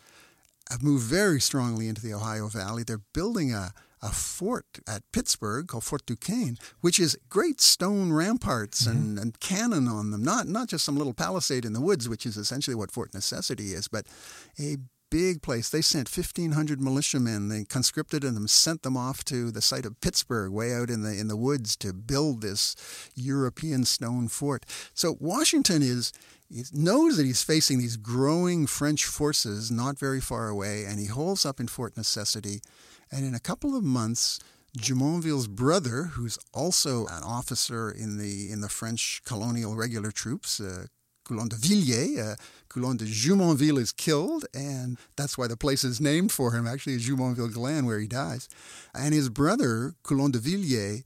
have 0.70 0.82
moved 0.82 1.04
very 1.04 1.40
strongly 1.40 1.88
into 1.88 2.02
the 2.02 2.14
Ohio 2.14 2.48
Valley. 2.48 2.84
They're 2.84 3.02
building 3.14 3.54
a 3.54 3.72
a 4.06 4.12
fort 4.12 4.80
at 4.88 5.02
Pittsburgh 5.12 5.68
called 5.68 5.84
Fort 5.84 6.06
Duquesne, 6.06 6.58
which 6.82 7.00
is 7.00 7.18
great 7.28 7.60
stone 7.60 8.14
ramparts 8.14 8.86
mm-hmm. 8.86 8.98
and, 8.98 9.20
and 9.20 9.40
cannon 9.40 9.88
on 9.88 10.12
them. 10.12 10.24
Not 10.24 10.48
not 10.48 10.70
just 10.70 10.86
some 10.86 10.96
little 10.96 11.14
palisade 11.14 11.66
in 11.66 11.74
the 11.74 11.82
woods, 11.82 12.08
which 12.08 12.26
is 12.26 12.38
essentially 12.38 12.76
what 12.76 12.92
Fort 12.92 13.14
Necessity 13.14 13.74
is, 13.74 13.88
but 13.88 14.06
a 14.60 14.78
big 15.10 15.42
place. 15.42 15.70
They 15.70 15.82
sent 15.82 16.16
1,500 16.16 16.82
militiamen. 16.82 17.50
They 17.50 17.64
conscripted 17.64 18.24
them, 18.24 18.48
sent 18.48 18.84
them 18.84 18.98
off 18.98 19.24
to 19.26 19.50
the 19.50 19.62
site 19.62 19.86
of 19.86 20.00
Pittsburgh, 20.02 20.52
way 20.52 20.74
out 20.74 20.90
in 20.90 21.02
the 21.02 21.18
in 21.20 21.28
the 21.28 21.38
woods, 21.38 21.76
to 21.78 21.94
build 21.94 22.42
this 22.42 22.76
European 23.16 23.86
stone 23.86 24.28
fort. 24.28 24.66
So 24.94 25.18
Washington 25.20 25.82
is 25.82 26.12
he 26.48 26.64
knows 26.72 27.18
that 27.18 27.26
he's 27.26 27.44
facing 27.44 27.80
these 27.80 27.98
growing 27.98 28.68
French 28.68 29.06
forces 29.06 29.72
not 29.72 29.98
very 29.98 30.22
far 30.22 30.48
away, 30.48 30.86
and 30.86 31.00
he 31.00 31.08
holds 31.08 31.46
up 31.46 31.60
in 31.60 31.68
Fort 31.68 31.98
Necessity 31.98 32.62
and 33.16 33.26
in 33.26 33.34
a 33.34 33.40
couple 33.40 33.78
of 33.78 33.84
months, 33.84 34.40
Jumonville's 34.78 35.48
brother, 35.48 36.04
who's 36.14 36.38
also 36.54 37.06
an 37.08 37.24
officer 37.24 37.90
in 37.90 38.18
the 38.18 38.52
in 38.52 38.60
the 38.60 38.68
French 38.70 39.22
colonial 39.26 39.76
regular 39.76 40.12
troops, 40.12 40.60
uh, 40.60 40.88
Coulon 41.24 41.48
de 41.48 41.56
Villiers. 41.56 42.20
Uh, 42.20 42.36
Coulon 42.68 42.98
de 42.98 43.06
Jumonville 43.06 43.80
is 43.80 43.94
killed, 43.94 44.46
and 44.54 44.98
that's 45.16 45.38
why 45.38 45.48
the 45.48 45.56
place 45.56 45.84
is 45.86 46.02
named 46.02 46.32
for 46.32 46.52
him, 46.52 46.68
actually, 46.68 46.98
Jumonville 46.98 47.54
Glen, 47.54 47.86
where 47.86 48.00
he 48.00 48.08
dies. 48.08 48.50
And 48.94 49.14
his 49.14 49.30
brother, 49.30 49.96
Coulon 50.04 50.32
de 50.32 50.40
Villiers, 50.40 51.04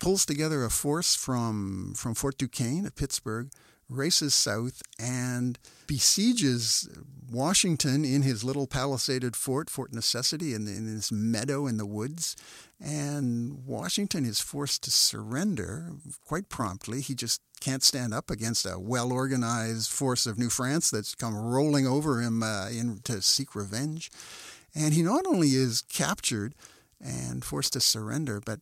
pulls 0.00 0.26
together 0.26 0.64
a 0.64 0.70
force 0.70 1.14
from, 1.14 1.94
from 1.96 2.14
Fort 2.14 2.36
Duquesne 2.38 2.86
at 2.86 2.96
Pittsburgh, 2.96 3.50
races 3.96 4.34
south, 4.34 4.82
and 4.98 5.58
besieges 5.86 6.88
Washington 7.30 8.04
in 8.04 8.22
his 8.22 8.44
little 8.44 8.66
palisaded 8.66 9.36
fort, 9.36 9.70
Fort 9.70 9.92
Necessity, 9.92 10.54
in, 10.54 10.66
in 10.66 10.94
this 10.94 11.10
meadow 11.10 11.66
in 11.66 11.78
the 11.78 11.86
woods. 11.86 12.36
And 12.80 13.64
Washington 13.64 14.24
is 14.24 14.40
forced 14.40 14.82
to 14.84 14.90
surrender 14.90 15.92
quite 16.26 16.48
promptly. 16.48 17.00
He 17.00 17.14
just 17.14 17.40
can't 17.60 17.82
stand 17.82 18.12
up 18.12 18.30
against 18.30 18.66
a 18.66 18.78
well 18.78 19.12
organized 19.12 19.90
force 19.90 20.26
of 20.26 20.38
New 20.38 20.50
France 20.50 20.90
that's 20.90 21.14
come 21.14 21.36
rolling 21.36 21.86
over 21.86 22.20
him 22.20 22.42
uh, 22.42 22.68
in, 22.68 22.98
to 23.04 23.22
seek 23.22 23.54
revenge. 23.54 24.10
And 24.74 24.94
he 24.94 25.02
not 25.02 25.26
only 25.26 25.48
is 25.48 25.82
captured 25.82 26.54
and 27.00 27.44
forced 27.44 27.74
to 27.74 27.80
surrender, 27.80 28.40
but 28.44 28.60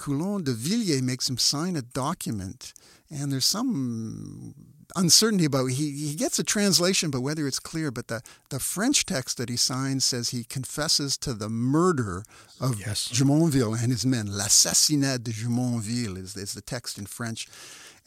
Coulon 0.00 0.42
de 0.42 0.52
Villiers 0.52 1.02
makes 1.02 1.28
him 1.28 1.36
sign 1.36 1.76
a 1.76 1.82
document. 1.82 2.72
And 3.10 3.30
there's 3.30 3.44
some 3.44 4.54
uncertainty 4.96 5.44
about 5.44 5.66
he, 5.66 5.90
he 5.90 6.14
gets 6.14 6.38
a 6.38 6.44
translation, 6.44 7.10
but 7.10 7.20
whether 7.20 7.46
it's 7.46 7.58
clear. 7.58 7.90
But 7.90 8.08
the, 8.08 8.22
the 8.48 8.58
French 8.58 9.04
text 9.04 9.36
that 9.36 9.50
he 9.50 9.56
signs 9.56 10.06
says 10.06 10.30
he 10.30 10.44
confesses 10.44 11.18
to 11.18 11.34
the 11.34 11.50
murder 11.50 12.24
of 12.58 12.80
yes. 12.80 13.08
Jumonville 13.12 13.78
and 13.82 13.92
his 13.92 14.06
men. 14.06 14.26
L'assassinat 14.26 15.22
de 15.22 15.32
Jumonville 15.32 16.16
is, 16.16 16.34
is 16.34 16.54
the 16.54 16.62
text 16.62 16.96
in 16.96 17.04
French. 17.04 17.46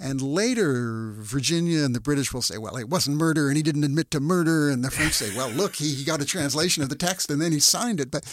And 0.04 0.22
later, 0.22 1.14
Virginia 1.18 1.86
and 1.86 1.96
the 1.96 2.02
British 2.02 2.34
will 2.34 2.42
say, 2.42 2.58
well, 2.58 2.76
it 2.76 2.90
wasn't 2.90 3.16
murder 3.16 3.48
and 3.48 3.56
he 3.56 3.64
didn't 3.64 3.86
admit 3.86 4.12
to 4.12 4.20
murder. 4.20 4.70
And 4.70 4.84
the 4.84 4.92
French 4.92 5.14
say, 5.14 5.34
well, 5.34 5.48
look, 5.48 5.78
he, 5.78 5.94
he 5.94 6.04
got 6.04 6.22
a 6.22 6.26
translation 6.26 6.84
of 6.84 6.90
the 6.90 6.96
text 6.96 7.32
and 7.32 7.42
then 7.42 7.54
he 7.54 7.62
signed 7.62 8.02
it. 8.02 8.12
But 8.12 8.26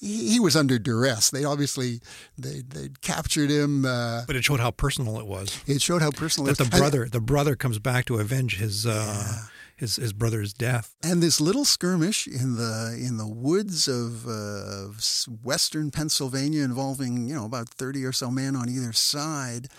he, 0.00 0.30
he 0.30 0.40
was 0.40 0.56
under 0.56 0.78
duress. 0.78 1.28
They 1.28 1.44
obviously, 1.44 2.00
they, 2.38 2.62
they 2.66 2.88
captured 3.02 3.50
him. 3.50 3.84
Uh, 3.84 4.24
but 4.26 4.36
it 4.36 4.44
showed 4.44 4.60
how 4.60 4.70
personal 4.70 5.20
it 5.20 5.26
was. 5.26 5.62
It 5.66 5.82
showed 5.82 6.00
how 6.00 6.12
personal 6.12 6.46
that 6.46 6.58
it 6.58 6.60
was. 6.60 6.70
the 6.70 6.76
brother, 6.78 7.02
and, 7.02 7.12
the 7.12 7.20
brother 7.20 7.56
comes 7.56 7.78
back 7.78 8.06
to 8.06 8.16
avenge 8.16 8.56
his, 8.56 8.86
uh, 8.86 8.90
yeah. 8.90 9.32
his, 9.76 9.96
his 9.96 10.14
brother's 10.14 10.54
death. 10.54 10.94
And 11.02 11.22
this 11.22 11.42
little 11.42 11.66
skirmish 11.66 12.26
in 12.26 12.56
the, 12.56 12.98
in 12.98 13.18
the 13.18 13.28
woods 13.28 13.86
of, 13.86 14.26
uh, 14.26 14.86
of 14.86 15.04
western 15.42 15.90
Pennsylvania 15.90 16.64
involving, 16.64 17.28
you 17.28 17.34
know, 17.34 17.44
about 17.44 17.68
30 17.68 18.02
or 18.06 18.12
so 18.12 18.30
men 18.30 18.56
on 18.56 18.70
either 18.70 18.94
side– 18.94 19.68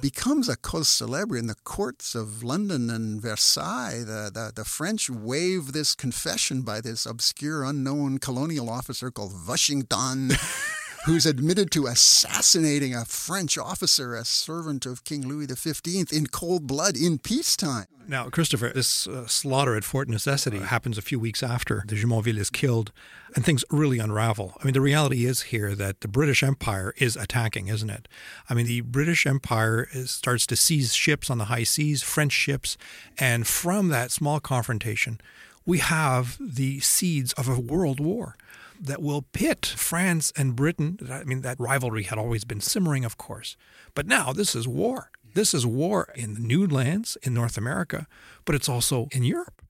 becomes 0.00 0.48
a 0.48 0.56
cause 0.56 0.88
célèbre 0.88 1.38
in 1.38 1.46
the 1.46 1.54
courts 1.64 2.14
of 2.14 2.42
London 2.42 2.90
and 2.90 3.20
Versailles. 3.20 4.02
The, 4.04 4.30
the, 4.32 4.52
the, 4.54 4.64
French 4.64 5.08
waive 5.08 5.72
this 5.72 5.94
confession 5.94 6.62
by 6.62 6.80
this 6.80 7.06
obscure, 7.06 7.64
unknown 7.64 8.18
colonial 8.18 8.68
officer 8.68 9.10
called 9.10 9.32
Washington. 9.46 10.32
who's 11.06 11.24
admitted 11.24 11.70
to 11.70 11.86
assassinating 11.86 12.92
a 12.92 13.04
French 13.04 13.56
officer, 13.56 14.16
a 14.16 14.24
servant 14.24 14.84
of 14.84 15.04
King 15.04 15.24
Louis 15.24 15.46
XV, 15.46 16.12
in 16.12 16.26
cold 16.26 16.66
blood 16.66 16.96
in 16.96 17.18
peacetime. 17.18 17.86
Now, 18.08 18.28
Christopher, 18.28 18.72
this 18.74 19.06
uh, 19.06 19.28
slaughter 19.28 19.76
at 19.76 19.84
Fort 19.84 20.08
Necessity 20.08 20.58
happens 20.58 20.98
a 20.98 21.02
few 21.02 21.20
weeks 21.20 21.44
after 21.44 21.84
the 21.86 21.94
Jumonville 21.94 22.38
is 22.38 22.50
killed, 22.50 22.90
and 23.36 23.44
things 23.44 23.64
really 23.70 24.00
unravel. 24.00 24.54
I 24.60 24.64
mean, 24.64 24.74
the 24.74 24.80
reality 24.80 25.26
is 25.26 25.42
here 25.42 25.76
that 25.76 26.00
the 26.00 26.08
British 26.08 26.42
Empire 26.42 26.92
is 26.96 27.14
attacking, 27.14 27.68
isn't 27.68 27.90
it? 27.90 28.08
I 28.50 28.54
mean, 28.54 28.66
the 28.66 28.80
British 28.80 29.28
Empire 29.28 29.86
is, 29.92 30.10
starts 30.10 30.44
to 30.46 30.56
seize 30.56 30.92
ships 30.92 31.30
on 31.30 31.38
the 31.38 31.44
high 31.44 31.62
seas, 31.62 32.02
French 32.02 32.32
ships, 32.32 32.76
and 33.16 33.46
from 33.46 33.90
that 33.90 34.10
small 34.10 34.40
confrontation, 34.40 35.20
we 35.64 35.78
have 35.78 36.36
the 36.40 36.80
seeds 36.80 37.32
of 37.34 37.48
a 37.48 37.60
world 37.60 38.00
war 38.00 38.36
that 38.80 39.02
will 39.02 39.22
pit 39.22 39.66
France 39.66 40.32
and 40.36 40.56
Britain. 40.56 40.98
I 41.10 41.24
mean, 41.24 41.42
that 41.42 41.60
rivalry 41.60 42.04
had 42.04 42.18
always 42.18 42.44
been 42.44 42.60
simmering, 42.60 43.04
of 43.04 43.16
course, 43.16 43.56
but 43.94 44.06
now 44.06 44.32
this 44.32 44.54
is 44.54 44.66
war. 44.68 45.10
This 45.34 45.52
is 45.52 45.66
war 45.66 46.12
in 46.14 46.34
the 46.34 46.40
new 46.40 46.66
lands 46.66 47.18
in 47.22 47.34
North 47.34 47.58
America, 47.58 48.06
but 48.44 48.54
it's 48.54 48.68
also 48.68 49.08
in 49.12 49.22
Europe. 49.22 49.62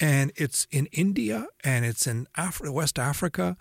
And 0.00 0.32
it's 0.34 0.66
in 0.70 0.86
India 0.86 1.46
and 1.62 1.84
it's 1.84 2.06
in 2.06 2.26
Af- 2.36 2.60
West 2.60 2.98
Africa 2.98 3.56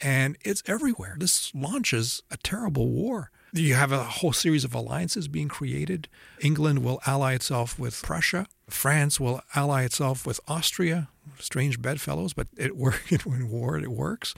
and 0.00 0.36
it's 0.40 0.62
everywhere. 0.66 1.16
This 1.18 1.54
launches 1.54 2.22
a 2.30 2.36
terrible 2.36 2.88
war. 2.90 3.30
You 3.56 3.74
have 3.74 3.92
a 3.92 4.02
whole 4.02 4.32
series 4.32 4.64
of 4.64 4.74
alliances 4.74 5.28
being 5.28 5.46
created. 5.46 6.08
England 6.40 6.82
will 6.82 7.00
ally 7.06 7.34
itself 7.34 7.78
with 7.78 8.02
Prussia. 8.02 8.48
France 8.68 9.20
will 9.20 9.42
ally 9.54 9.84
itself 9.84 10.26
with 10.26 10.40
Austria. 10.48 11.06
Strange 11.38 11.80
bedfellows, 11.80 12.32
but 12.32 12.48
it 12.56 12.76
works 12.76 13.12
in 13.24 13.48
war. 13.48 13.78
It 13.78 13.92
works, 13.92 14.34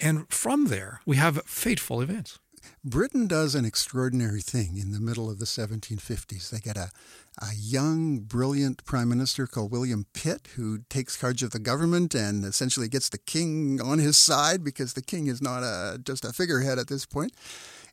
and 0.00 0.28
from 0.28 0.66
there 0.66 1.00
we 1.06 1.14
have 1.14 1.40
fateful 1.46 2.00
events. 2.00 2.40
Britain 2.84 3.28
does 3.28 3.54
an 3.54 3.64
extraordinary 3.64 4.40
thing 4.40 4.76
in 4.76 4.90
the 4.90 5.00
middle 5.00 5.30
of 5.30 5.38
the 5.38 5.44
1750s. 5.44 6.50
They 6.50 6.58
get 6.58 6.76
a, 6.76 6.90
a 7.38 7.54
young, 7.56 8.18
brilliant 8.18 8.84
prime 8.84 9.08
minister 9.08 9.46
called 9.46 9.70
William 9.70 10.06
Pitt 10.12 10.48
who 10.56 10.78
takes 10.90 11.18
charge 11.18 11.44
of 11.44 11.50
the 11.50 11.60
government 11.60 12.14
and 12.14 12.44
essentially 12.44 12.88
gets 12.88 13.08
the 13.08 13.18
king 13.18 13.80
on 13.80 14.00
his 14.00 14.16
side 14.16 14.64
because 14.64 14.94
the 14.94 15.02
king 15.02 15.28
is 15.28 15.40
not 15.40 15.62
a, 15.62 16.00
just 16.02 16.24
a 16.24 16.32
figurehead 16.32 16.78
at 16.80 16.88
this 16.88 17.06
point. 17.06 17.32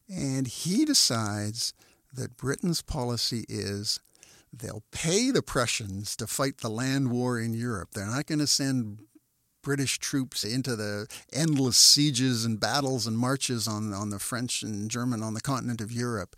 And 0.10 0.48
he 0.48 0.86
decides 0.86 1.74
that 2.14 2.38
Britain's 2.38 2.82
policy 2.82 3.46
is 3.50 4.00
they'll 4.52 4.84
pay 4.92 5.32
the 5.32 5.42
Prussians 5.42 6.16
to 6.18 6.28
fight 6.28 6.60
the 6.60 6.70
land 6.70 7.12
war 7.12 7.40
in 7.40 7.54
Europe. 7.54 7.90
They're 7.94 8.06
not 8.06 8.28
going 8.28 8.40
to 8.40 8.48
send 8.48 9.00
British 9.64 9.98
troops 9.98 10.44
into 10.44 10.76
the 10.76 11.08
endless 11.32 11.78
sieges 11.78 12.46
and 12.46 12.60
battles 12.60 13.08
and 13.08 13.18
marches 13.18 13.68
on, 13.68 13.94
on 13.94 14.12
the 14.12 14.20
French 14.20 14.62
and 14.62 14.92
German 14.92 15.24
on 15.24 15.34
the 15.34 15.42
continent 15.42 15.82
of 15.82 15.92
Europe. 15.92 16.36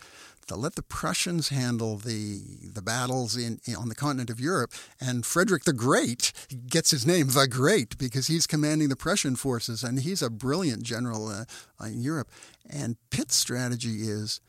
To 0.47 0.55
let 0.55 0.75
the 0.75 0.83
Prussians 0.83 1.49
handle 1.49 1.97
the 1.97 2.39
the 2.61 2.83
battles 2.83 3.35
in, 3.35 3.59
in, 3.65 3.75
on 3.75 3.89
the 3.89 3.95
continent 3.95 4.29
of 4.29 4.39
Europe, 4.39 4.71
and 5.01 5.25
Frederick 5.25 5.63
the 5.63 5.73
Great 5.73 6.31
gets 6.67 6.91
his 6.91 7.03
name 7.03 7.29
the 7.29 7.47
Great 7.47 7.97
because 7.97 8.27
he's 8.27 8.45
commanding 8.45 8.89
the 8.89 8.95
Prussian 8.95 9.35
forces, 9.35 9.83
and 9.83 9.99
he's 10.01 10.21
a 10.21 10.29
brilliant 10.29 10.83
general 10.83 11.27
uh, 11.29 11.45
in 11.83 11.99
Europe. 11.99 12.29
And 12.69 12.97
Pitt's 13.09 13.35
strategy 13.35 14.07
is 14.07 14.39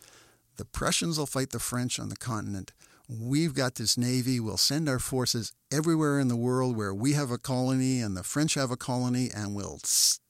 the 0.59 0.67
Prussians 0.67 1.19
will 1.19 1.27
fight 1.27 1.51
the 1.51 1.59
French 1.59 1.99
on 1.99 2.11
the 2.11 2.17
continent 2.17 2.73
we've 3.09 3.55
got 3.55 3.77
this 3.77 3.97
navy. 3.97 4.41
We'll 4.41 4.57
send 4.57 4.89
our 4.89 4.99
forces 4.99 5.53
everywhere 5.73 6.19
in 6.19 6.29
the 6.29 6.37
world 6.37 6.77
where 6.77 6.95
we 6.95 7.13
have 7.13 7.31
a 7.31 7.39
colony 7.39 8.01
and 8.01 8.17
the 8.17 8.23
French 8.23 8.55
have 8.55 8.71
a 8.71 8.77
colony, 8.77 9.31
and 9.35 9.55
we'll 9.55 9.81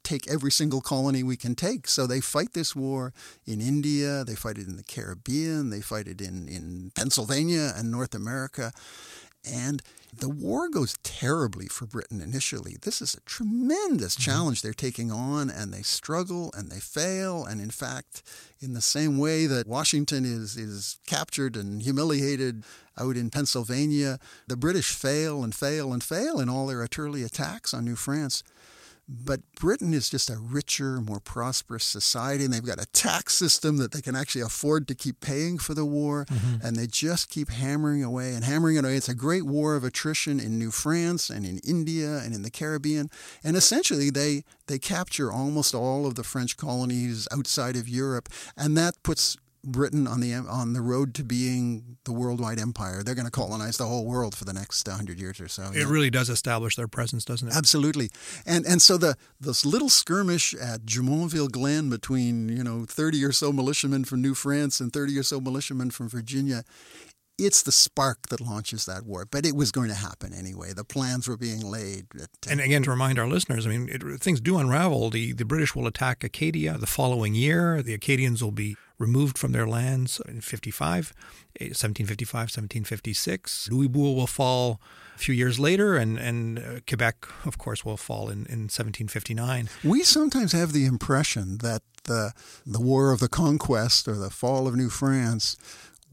take 0.03 0.29
every 0.29 0.53
single 0.53 0.81
colony 0.81 1.23
we 1.23 1.37
can 1.37 1.55
take. 1.55 1.89
So 1.89 2.07
they 2.07 2.21
fight 2.21 2.53
this 2.53 2.77
war 2.77 3.13
in 3.45 3.61
India, 3.61 4.25
they 4.25 4.35
fight 4.35 4.59
it 4.59 4.69
in 4.69 4.77
the 4.77 4.85
Caribbean, 4.85 5.71
they 5.71 5.81
fight 5.81 6.07
it 6.07 6.21
in, 6.21 6.49
in 6.49 6.93
Pennsylvania 6.95 7.73
and 7.77 7.91
North 7.91 8.15
America. 8.15 8.73
And 9.47 9.83
the 10.19 10.29
war 10.29 10.69
goes 10.69 10.97
terribly 11.03 11.67
for 11.67 11.87
Britain 11.87 12.21
initially. 12.21 12.77
This 12.83 13.03
is 13.03 13.15
a 13.15 13.21
tremendous 13.21 14.15
mm-hmm. 14.15 14.31
challenge 14.31 14.63
they're 14.63 14.73
taking 14.73 15.11
on, 15.11 15.51
and 15.51 15.73
they 15.73 15.83
struggle 15.83 16.53
and 16.57 16.71
they 16.71 16.81
fail. 16.81 17.45
And 17.45 17.61
in 17.61 17.71
fact, 17.71 18.23
in 18.61 18.73
the 18.73 18.81
same 18.81 19.19
way 19.19 19.47
that 19.47 19.67
Washington 19.67 20.25
is, 20.25 20.57
is 20.57 20.99
captured 21.07 21.57
and 21.57 21.83
humiliated 21.83 22.65
out 22.99 23.17
in 23.17 23.31
Pennsylvania, 23.31 24.19
the 24.47 24.57
British 24.57 24.91
fail 24.91 25.45
and 25.45 25.55
fail 25.55 25.93
and 25.93 26.03
fail 26.03 26.41
in 26.41 26.49
all 26.49 26.67
their 26.67 26.87
early 26.99 27.23
attacks 27.23 27.75
on 27.75 27.85
New 27.85 27.97
France. 27.97 28.43
But 29.09 29.41
Britain 29.55 29.95
is 29.95 30.11
just 30.11 30.31
a 30.31 30.37
richer, 30.37 31.01
more 31.01 31.21
prosperous 31.21 31.85
society, 31.85 32.45
and 32.45 32.53
they've 32.53 32.65
got 32.65 32.83
a 32.83 32.87
tax 32.87 33.35
system 33.35 33.77
that 33.77 33.93
they 33.93 34.01
can 34.01 34.17
actually 34.17 34.41
afford 34.41 34.89
to 34.89 34.97
keep 34.97 35.21
paying 35.21 35.59
for 35.59 35.75
the 35.75 35.85
war, 35.85 36.25
mm-hmm. 36.25 36.67
and 36.67 36.75
they 36.75 36.89
just 36.89 37.31
keep 37.31 37.51
hammering 37.51 38.03
away 38.03 38.35
and 38.35 38.45
hammering 38.45 38.77
away. 38.79 38.97
It's 38.97 39.09
a 39.09 39.15
great 39.15 39.45
war 39.45 39.77
of 39.77 39.85
attrition 39.85 40.41
in 40.41 40.59
New 40.59 40.73
France 40.73 41.31
and 41.31 41.47
in 41.47 41.59
India 41.59 42.19
and 42.19 42.35
in 42.35 42.43
the 42.43 42.51
Caribbean, 42.51 43.09
and 43.45 43.57
essentially 43.57 44.11
they 44.11 44.43
they 44.67 44.81
capture 44.81 45.31
almost 45.31 45.73
all 45.73 46.05
of 46.05 46.17
the 46.17 46.25
French 46.25 46.57
colonies 46.57 47.29
outside 47.31 47.77
of 47.77 47.89
Europe, 47.89 48.29
and 48.57 48.77
that 48.77 49.01
puts 49.05 49.37
Britain 49.67 50.07
on 50.07 50.21
the 50.21 50.33
on 50.35 50.73
the 50.73 50.81
road 50.81 51.15
to 51.15 51.25
being 51.25 51.97
the 52.05 52.13
worldwide 52.13 52.59
empire. 52.59 53.03
They're 53.03 53.15
going 53.15 53.27
to 53.27 53.31
colonize 53.31 53.77
the 53.77 53.87
whole 53.87 54.07
world 54.07 54.35
for 54.35 54.45
the 54.45 54.53
next 54.53 54.87
hundred 54.89 55.19
years 55.19 55.41
or 55.41 55.49
so. 55.49 55.65
It 55.75 55.79
yeah. 55.79 55.85
really 55.89 56.11
does 56.11 56.31
establish 56.31 56.77
their 56.77 56.89
presence, 56.89 57.25
doesn't 57.25 57.49
it? 57.49 57.55
Absolutely, 57.55 58.11
and 58.47 58.65
and 58.65 58.81
so 58.81 58.97
the 58.97 59.17
this 59.41 59.67
little 59.67 59.89
skirmish 59.89 60.55
at 60.55 60.87
Jumonville 60.87 61.51
Glen 61.51 61.91
between 61.91 62.49
you 62.49 62.65
know 62.65 62.85
thirty 62.85 63.25
or 63.25 63.33
so 63.33 63.53
militiamen 63.53 64.05
from 64.05 64.23
New 64.23 64.35
France 64.35 64.81
and 64.81 64.93
thirty 64.93 65.19
or 65.19 65.23
so 65.23 65.41
militiamen 65.41 65.91
from 65.91 66.09
Virginia 66.09 66.65
it's 67.39 67.63
the 67.63 67.73
spark 67.73 68.29
that 68.29 68.41
launches 68.41 68.87
that 68.87 69.05
war. 69.05 69.27
But 69.31 69.45
it 69.45 69.55
was 69.55 69.71
going 69.71 69.89
to 69.89 69.95
happen 69.95 70.33
anyway. 70.33 70.73
The 70.73 70.85
plans 70.85 71.29
were 71.29 71.37
being 71.37 71.61
laid. 71.61 72.07
At, 72.15 72.23
uh, 72.23 72.51
and 72.51 72.61
again, 72.61 72.83
to 72.85 72.91
remind 72.91 73.19
our 73.19 73.29
listeners, 73.29 73.67
I 73.67 73.71
mean, 73.71 73.89
it, 73.91 74.03
things 74.21 74.41
do 74.41 74.59
unravel. 74.59 75.11
The, 75.11 75.33
the 75.33 75.45
British 75.45 75.75
will 75.75 75.87
attack 75.87 76.25
Acadia 76.25 76.79
the 76.79 76.87
following 76.87 77.35
year. 77.35 77.83
The 77.83 77.95
Acadians 77.95 78.43
will 78.43 78.53
be 78.53 78.77
removed 78.99 79.39
from 79.39 79.53
their 79.53 79.67
lands 79.67 80.21
in 80.27 80.41
55, 80.41 81.13
1755, 81.59 82.41
1756. 82.41 83.71
Louisbourg 83.71 84.17
will 84.17 84.27
fall 84.27 84.81
a 85.15 85.19
few 85.19 85.35
years 85.35 85.59
later, 85.59 85.97
and, 85.97 86.19
and 86.19 86.59
uh, 86.59 86.63
Quebec, 86.87 87.27
of 87.45 87.59
course, 87.59 87.85
will 87.85 87.97
fall 87.97 88.29
in, 88.29 88.47
in 88.47 88.69
1759. 88.69 89.69
We 89.85 90.03
sometimes 90.03 90.53
have 90.53 90.73
the 90.73 90.87
impression 90.87 91.59
that 91.59 91.83
the, 92.05 92.33
the 92.65 92.81
War 92.81 93.13
of 93.13 93.21
the 93.21 93.29
Conquest 93.29 94.09
or 94.09 94.15
the 94.15 94.31
fall 94.31 94.67
of 94.67 94.77
New 94.77 94.89
France 94.91 95.57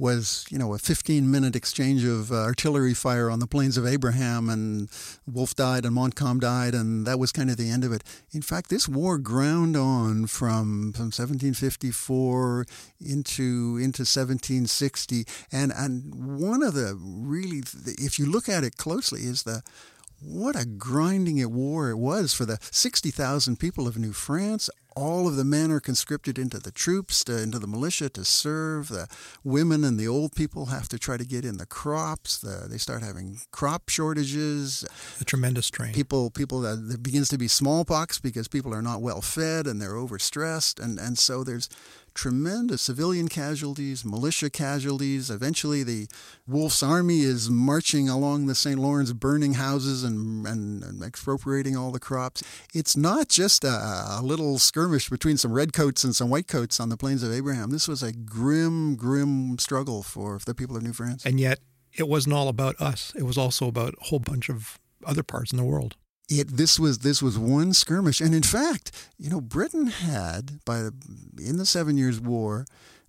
was, 0.04 0.46
you 0.50 0.58
know, 0.58 0.74
a 0.74 0.78
15 0.78 1.32
minute 1.32 1.56
exchange 1.56 2.04
of 2.04 2.30
uh, 2.30 2.36
artillery 2.36 2.94
fire 2.94 3.32
on 3.32 3.40
the 3.40 3.48
plains 3.48 3.78
of 3.78 3.88
Abraham, 3.88 4.50
and 4.50 4.90
Wolfe 5.26 5.56
died 5.56 5.86
and 5.86 5.96
Montcalm 5.96 6.42
died, 6.42 6.76
and 6.76 7.08
that 7.08 7.20
was 7.20 7.32
kind 7.32 7.50
of 7.50 7.56
the 7.56 7.70
end 7.70 7.86
of 7.86 7.94
it. 7.94 8.04
In 8.34 8.42
fact, 8.42 8.70
this 8.70 8.86
war 8.86 9.18
ground 9.18 9.78
on 9.78 10.28
from, 10.28 10.92
from 10.92 11.06
1754 11.06 12.66
into 13.00 13.78
into 13.78 14.04
1760, 14.04 15.26
and 15.54 15.72
and 15.74 16.14
one 16.38 16.64
of 16.64 16.74
the 16.74 17.00
really, 17.02 17.64
if 17.86 18.20
you 18.20 18.26
look 18.26 18.50
at 18.50 18.66
it 18.66 18.76
closely, 18.76 19.22
is 19.22 19.44
the 19.44 19.64
what 20.20 20.60
a 20.60 20.66
grinding 20.66 21.38
it 21.38 21.52
war 21.52 21.90
it 21.90 21.98
was 21.98 22.34
for 22.34 22.46
the 22.46 22.58
60,000 22.72 23.60
people 23.60 23.88
of 23.88 23.98
New 23.98 24.14
France 24.14 24.70
all 24.96 25.28
of 25.28 25.36
the 25.36 25.44
men 25.44 25.72
are 25.72 25.80
conscripted 25.80 26.38
into 26.38 26.60
the 26.60 26.72
troops, 26.72 27.24
to, 27.26 27.42
into 27.42 27.60
the 27.60 27.68
militia 27.68 28.10
to 28.10 28.26
serve. 28.26 28.90
The 28.90 29.08
women 29.44 29.84
and 29.84 30.00
the 30.00 30.08
old 30.08 30.36
people 30.36 30.68
have 30.68 30.88
to 30.90 31.00
try 31.00 31.18
to 31.18 31.26
get 31.26 31.46
in 31.46 31.58
the 31.58 31.66
crops. 31.66 32.38
The, 32.38 32.68
they 32.70 32.78
start 32.78 33.04
having 33.04 33.40
crop 33.52 33.90
shortages. 33.90 34.86
A 35.20 35.26
tremendous 35.26 35.68
strain. 35.68 35.94
People, 35.94 36.30
people, 36.30 36.66
uh, 36.66 36.76
there 36.80 36.98
begins 36.98 37.30
to 37.30 37.38
be 37.38 37.48
smallpox 37.48 38.20
because 38.20 38.48
people 38.48 38.74
are 38.74 38.82
not 38.82 39.02
well 39.02 39.22
fed 39.22 39.68
and 39.68 39.82
they're 39.82 39.94
overstressed, 39.94 40.84
and 40.84 41.00
and 41.00 41.18
so 41.18 41.44
there's 41.44 41.70
tremendous 42.14 42.82
civilian 42.82 43.28
casualties, 43.28 44.06
militia 44.06 44.50
casualties. 44.50 45.30
Eventually, 45.30 45.84
the 45.84 46.08
Wolfe's 46.48 46.84
army 46.84 47.22
is 47.22 47.50
marching 47.50 48.10
along 48.10 48.46
the 48.46 48.56
St. 48.56 48.80
Lawrence, 48.80 49.12
burning 49.14 49.54
houses 49.54 50.04
and, 50.04 50.46
and, 50.46 50.84
and 50.84 51.04
expropriating 51.04 51.76
all 51.76 51.92
the 51.92 52.00
crops. 52.00 52.44
It's 52.74 52.96
not 52.96 53.30
just 53.30 53.64
a, 53.64 54.18
a, 54.20 54.22
little 54.24 54.60
skirmish 54.60 55.10
between 55.10 55.38
some 55.38 55.54
redcoats 55.54 56.04
and 56.04 56.16
some 56.16 56.30
whitecoats 56.30 56.80
on 56.80 56.90
the 56.90 56.98
plains 56.98 57.24
of 57.24 57.32
Abraham. 57.32 57.72
This 57.72 57.88
was 57.88 58.04
a 58.04 58.12
grim, 58.12 58.96
grim 58.96 59.58
struggle 59.60 60.04
for 60.04 60.40
the 60.46 60.56
people 60.56 60.78
of 60.78 60.84
New 60.84 60.94
France. 60.94 61.26
And 61.26 61.40
yet, 61.40 61.60
it 61.94 62.08
wasn't 62.08 62.34
all 62.34 62.48
about 62.48 62.80
us. 62.82 63.14
It 63.16 63.24
was 63.24 63.38
also 63.38 63.68
about 63.68 63.96
a 64.00 64.06
whole 64.06 64.20
bunch 64.20 64.50
of 64.50 64.80
other 65.06 65.24
parts 65.24 65.52
in 65.52 65.58
the 65.58 65.64
world 65.64 65.96
it 66.40 66.58
this 66.58 66.80
was 66.80 67.00
this 67.00 67.22
was 67.22 67.38
one 67.38 67.74
skirmish, 67.74 68.22
and 68.22 68.34
in 68.34 68.44
fact, 68.44 68.92
you 69.18 69.30
know, 69.30 69.42
Britain 69.42 69.88
had 69.88 70.64
by 70.66 70.90
in 71.38 71.58
the 71.58 71.66
Seven 71.66 71.98
Years' 71.98 72.20
War. 72.20 72.66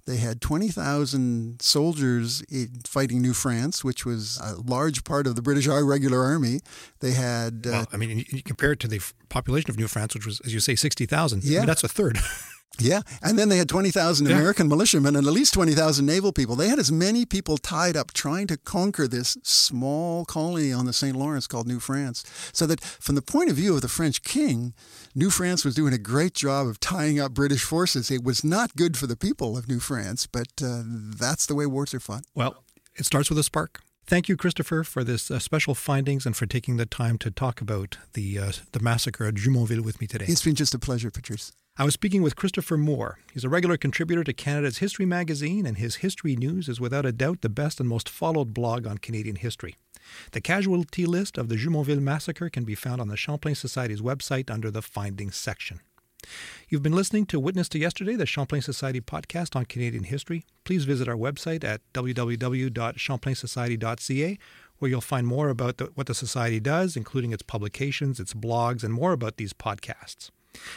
They 0.06 0.18
had 0.18 0.42
20,000 0.42 1.62
soldiers 1.62 2.42
fighting 2.86 3.22
New 3.22 3.32
France, 3.32 3.82
which 3.82 4.04
was 4.04 4.38
a 4.38 4.56
large 4.60 5.02
part 5.02 5.26
of 5.26 5.34
the 5.34 5.40
British 5.40 5.66
regular 5.66 6.22
army. 6.22 6.60
They 7.00 7.12
had. 7.12 7.66
Uh, 7.66 7.70
well, 7.70 7.86
I 7.90 7.96
mean, 7.96 8.22
you 8.28 8.42
compare 8.42 8.72
it 8.72 8.80
to 8.80 8.88
the 8.88 9.00
population 9.30 9.70
of 9.70 9.78
New 9.78 9.88
France, 9.88 10.12
which 10.12 10.26
was, 10.26 10.40
as 10.44 10.52
you 10.52 10.60
say, 10.60 10.74
60,000. 10.74 11.42
Yeah. 11.42 11.56
I 11.56 11.60
mean, 11.60 11.66
that's 11.66 11.84
a 11.84 11.88
third. 11.88 12.18
Yeah, 12.78 13.02
and 13.22 13.38
then 13.38 13.48
they 13.48 13.58
had 13.58 13.68
20,000 13.68 14.26
yeah. 14.26 14.36
American 14.36 14.68
militiamen 14.68 15.16
and 15.16 15.26
at 15.26 15.32
least 15.32 15.54
20,000 15.54 16.04
naval 16.04 16.32
people. 16.32 16.56
They 16.56 16.68
had 16.68 16.78
as 16.78 16.90
many 16.90 17.24
people 17.24 17.56
tied 17.56 17.96
up 17.96 18.12
trying 18.12 18.46
to 18.48 18.56
conquer 18.56 19.06
this 19.06 19.36
small 19.42 20.24
colony 20.24 20.72
on 20.72 20.86
the 20.86 20.92
St. 20.92 21.16
Lawrence 21.16 21.46
called 21.46 21.68
New 21.68 21.80
France. 21.80 22.24
So 22.52 22.66
that 22.66 22.80
from 22.80 23.14
the 23.14 23.22
point 23.22 23.50
of 23.50 23.56
view 23.56 23.74
of 23.74 23.82
the 23.82 23.88
French 23.88 24.22
king, 24.22 24.74
New 25.14 25.30
France 25.30 25.64
was 25.64 25.74
doing 25.74 25.92
a 25.92 25.98
great 25.98 26.34
job 26.34 26.66
of 26.66 26.80
tying 26.80 27.20
up 27.20 27.32
British 27.32 27.62
forces. 27.62 28.10
It 28.10 28.24
was 28.24 28.42
not 28.42 28.74
good 28.76 28.96
for 28.96 29.06
the 29.06 29.16
people 29.16 29.56
of 29.56 29.68
New 29.68 29.80
France, 29.80 30.26
but 30.26 30.48
uh, 30.62 30.82
that's 30.84 31.46
the 31.46 31.54
way 31.54 31.66
wars 31.66 31.94
are 31.94 32.00
fought. 32.00 32.24
Well, 32.34 32.64
it 32.96 33.04
starts 33.04 33.28
with 33.28 33.38
a 33.38 33.44
spark. 33.44 33.80
Thank 34.06 34.28
you, 34.28 34.36
Christopher, 34.36 34.84
for 34.84 35.02
this 35.02 35.30
uh, 35.30 35.38
special 35.38 35.74
findings 35.74 36.26
and 36.26 36.36
for 36.36 36.44
taking 36.44 36.76
the 36.76 36.84
time 36.84 37.16
to 37.18 37.30
talk 37.30 37.62
about 37.62 37.96
the 38.12 38.38
uh, 38.38 38.52
the 38.72 38.80
massacre 38.80 39.24
at 39.24 39.34
Jumonville 39.34 39.80
with 39.80 39.98
me 40.00 40.06
today. 40.06 40.26
It's 40.28 40.44
been 40.44 40.54
just 40.54 40.74
a 40.74 40.78
pleasure, 40.78 41.10
Patrice. 41.10 41.52
I 41.76 41.82
was 41.82 41.94
speaking 41.94 42.22
with 42.22 42.36
Christopher 42.36 42.78
Moore. 42.78 43.18
He's 43.32 43.42
a 43.42 43.48
regular 43.48 43.76
contributor 43.76 44.22
to 44.22 44.32
Canada's 44.32 44.78
History 44.78 45.04
magazine, 45.04 45.66
and 45.66 45.76
his 45.76 45.96
History 45.96 46.36
News 46.36 46.68
is 46.68 46.80
without 46.80 47.04
a 47.04 47.10
doubt 47.10 47.40
the 47.40 47.48
best 47.48 47.80
and 47.80 47.88
most 47.88 48.08
followed 48.08 48.54
blog 48.54 48.86
on 48.86 48.98
Canadian 48.98 49.34
history. 49.34 49.74
The 50.30 50.40
casualty 50.40 51.04
list 51.04 51.36
of 51.36 51.48
the 51.48 51.56
Jumonville 51.56 51.98
massacre 51.98 52.48
can 52.48 52.62
be 52.62 52.76
found 52.76 53.00
on 53.00 53.08
the 53.08 53.16
Champlain 53.16 53.56
Society's 53.56 54.00
website 54.00 54.52
under 54.52 54.70
the 54.70 54.82
Findings 54.82 55.34
section. 55.34 55.80
You've 56.68 56.84
been 56.84 56.92
listening 56.92 57.26
to 57.26 57.40
Witness 57.40 57.68
to 57.70 57.80
Yesterday, 57.80 58.14
the 58.14 58.24
Champlain 58.24 58.62
Society 58.62 59.00
podcast 59.00 59.56
on 59.56 59.64
Canadian 59.64 60.04
history. 60.04 60.46
Please 60.62 60.84
visit 60.84 61.08
our 61.08 61.16
website 61.16 61.64
at 61.64 61.80
www.champlainsociety.ca, 61.92 64.38
where 64.78 64.88
you'll 64.88 65.00
find 65.00 65.26
more 65.26 65.48
about 65.48 65.78
the, 65.78 65.86
what 65.96 66.06
the 66.06 66.14
Society 66.14 66.60
does, 66.60 66.96
including 66.96 67.32
its 67.32 67.42
publications, 67.42 68.20
its 68.20 68.32
blogs, 68.32 68.84
and 68.84 68.94
more 68.94 69.10
about 69.10 69.38
these 69.38 69.52
podcasts. 69.52 70.30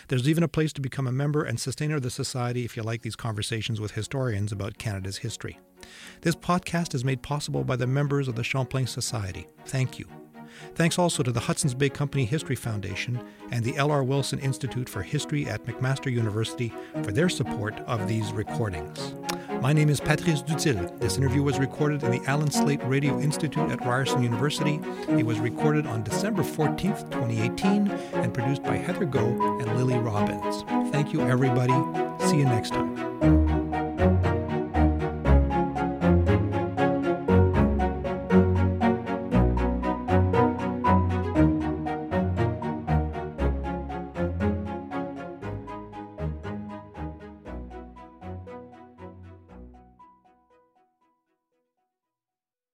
There's 0.08 0.28
even 0.28 0.44
a 0.44 0.48
place 0.48 0.74
to 0.74 0.82
become 0.82 1.08
a 1.08 1.12
member 1.12 1.44
and 1.44 1.60
sustainer 1.60 1.96
of 1.96 2.02
the 2.02 2.10
Society 2.10 2.66
if 2.66 2.76
you 2.76 2.84
like 2.84 3.02
these 3.02 3.16
conversations 3.16 3.80
with 3.80 3.92
historians 3.92 4.52
about 4.52 4.78
Canada's 4.78 5.18
history. 5.18 5.60
This 6.22 6.36
podcast 6.36 6.94
is 6.96 7.06
made 7.06 7.22
possible 7.22 7.64
by 7.64 7.76
the 7.76 7.88
members 7.88 8.28
of 8.28 8.36
the 8.36 8.44
Champlain 8.44 8.88
Society. 8.88 9.48
Thank 9.66 10.00
you. 10.00 10.08
Thanks 10.76 10.98
also 10.98 11.24
to 11.24 11.32
the 11.32 11.40
Hudson's 11.40 11.74
Bay 11.74 11.90
Company 11.90 12.26
History 12.26 12.56
Foundation 12.56 13.22
and 13.52 13.64
the 13.64 13.76
L.R. 13.78 14.04
Wilson 14.04 14.40
Institute 14.40 14.90
for 14.90 15.04
History 15.04 15.46
at 15.46 15.64
McMaster 15.66 16.12
University 16.12 16.74
for 17.04 17.12
their 17.12 17.30
support 17.30 17.76
of 17.82 18.08
these 18.08 18.32
recordings. 18.32 19.14
My 19.62 19.74
name 19.74 19.90
is 19.90 20.00
Patrice 20.00 20.44
Dutil. 20.44 21.00
This 21.00 21.18
interview 21.18 21.42
was 21.42 21.58
recorded 21.58 22.04
in 22.04 22.12
the 22.12 22.22
Allan 22.30 22.52
Slaight 22.52 22.84
Radio 22.84 23.20
Institute 23.20 23.72
at 23.72 23.84
Ryerson 23.84 24.22
University. 24.22 24.80
It 25.10 25.26
was 25.26 25.40
recorded 25.40 25.88
on 25.88 26.04
December 26.04 26.44
14th, 26.44 27.10
2018, 27.12 27.90
and 28.14 28.34
produced 28.34 28.62
by 28.64 28.78
Heather 28.78 29.06
Go 29.06 29.26
and 29.60 29.76
Lily 29.76 29.98
Robbins. 29.98 30.64
Thank 30.92 31.12
you, 31.12 31.22
everybody. 31.22 31.74
See 32.28 32.38
you 32.38 32.46
next 32.46 32.70
time. 32.70 33.57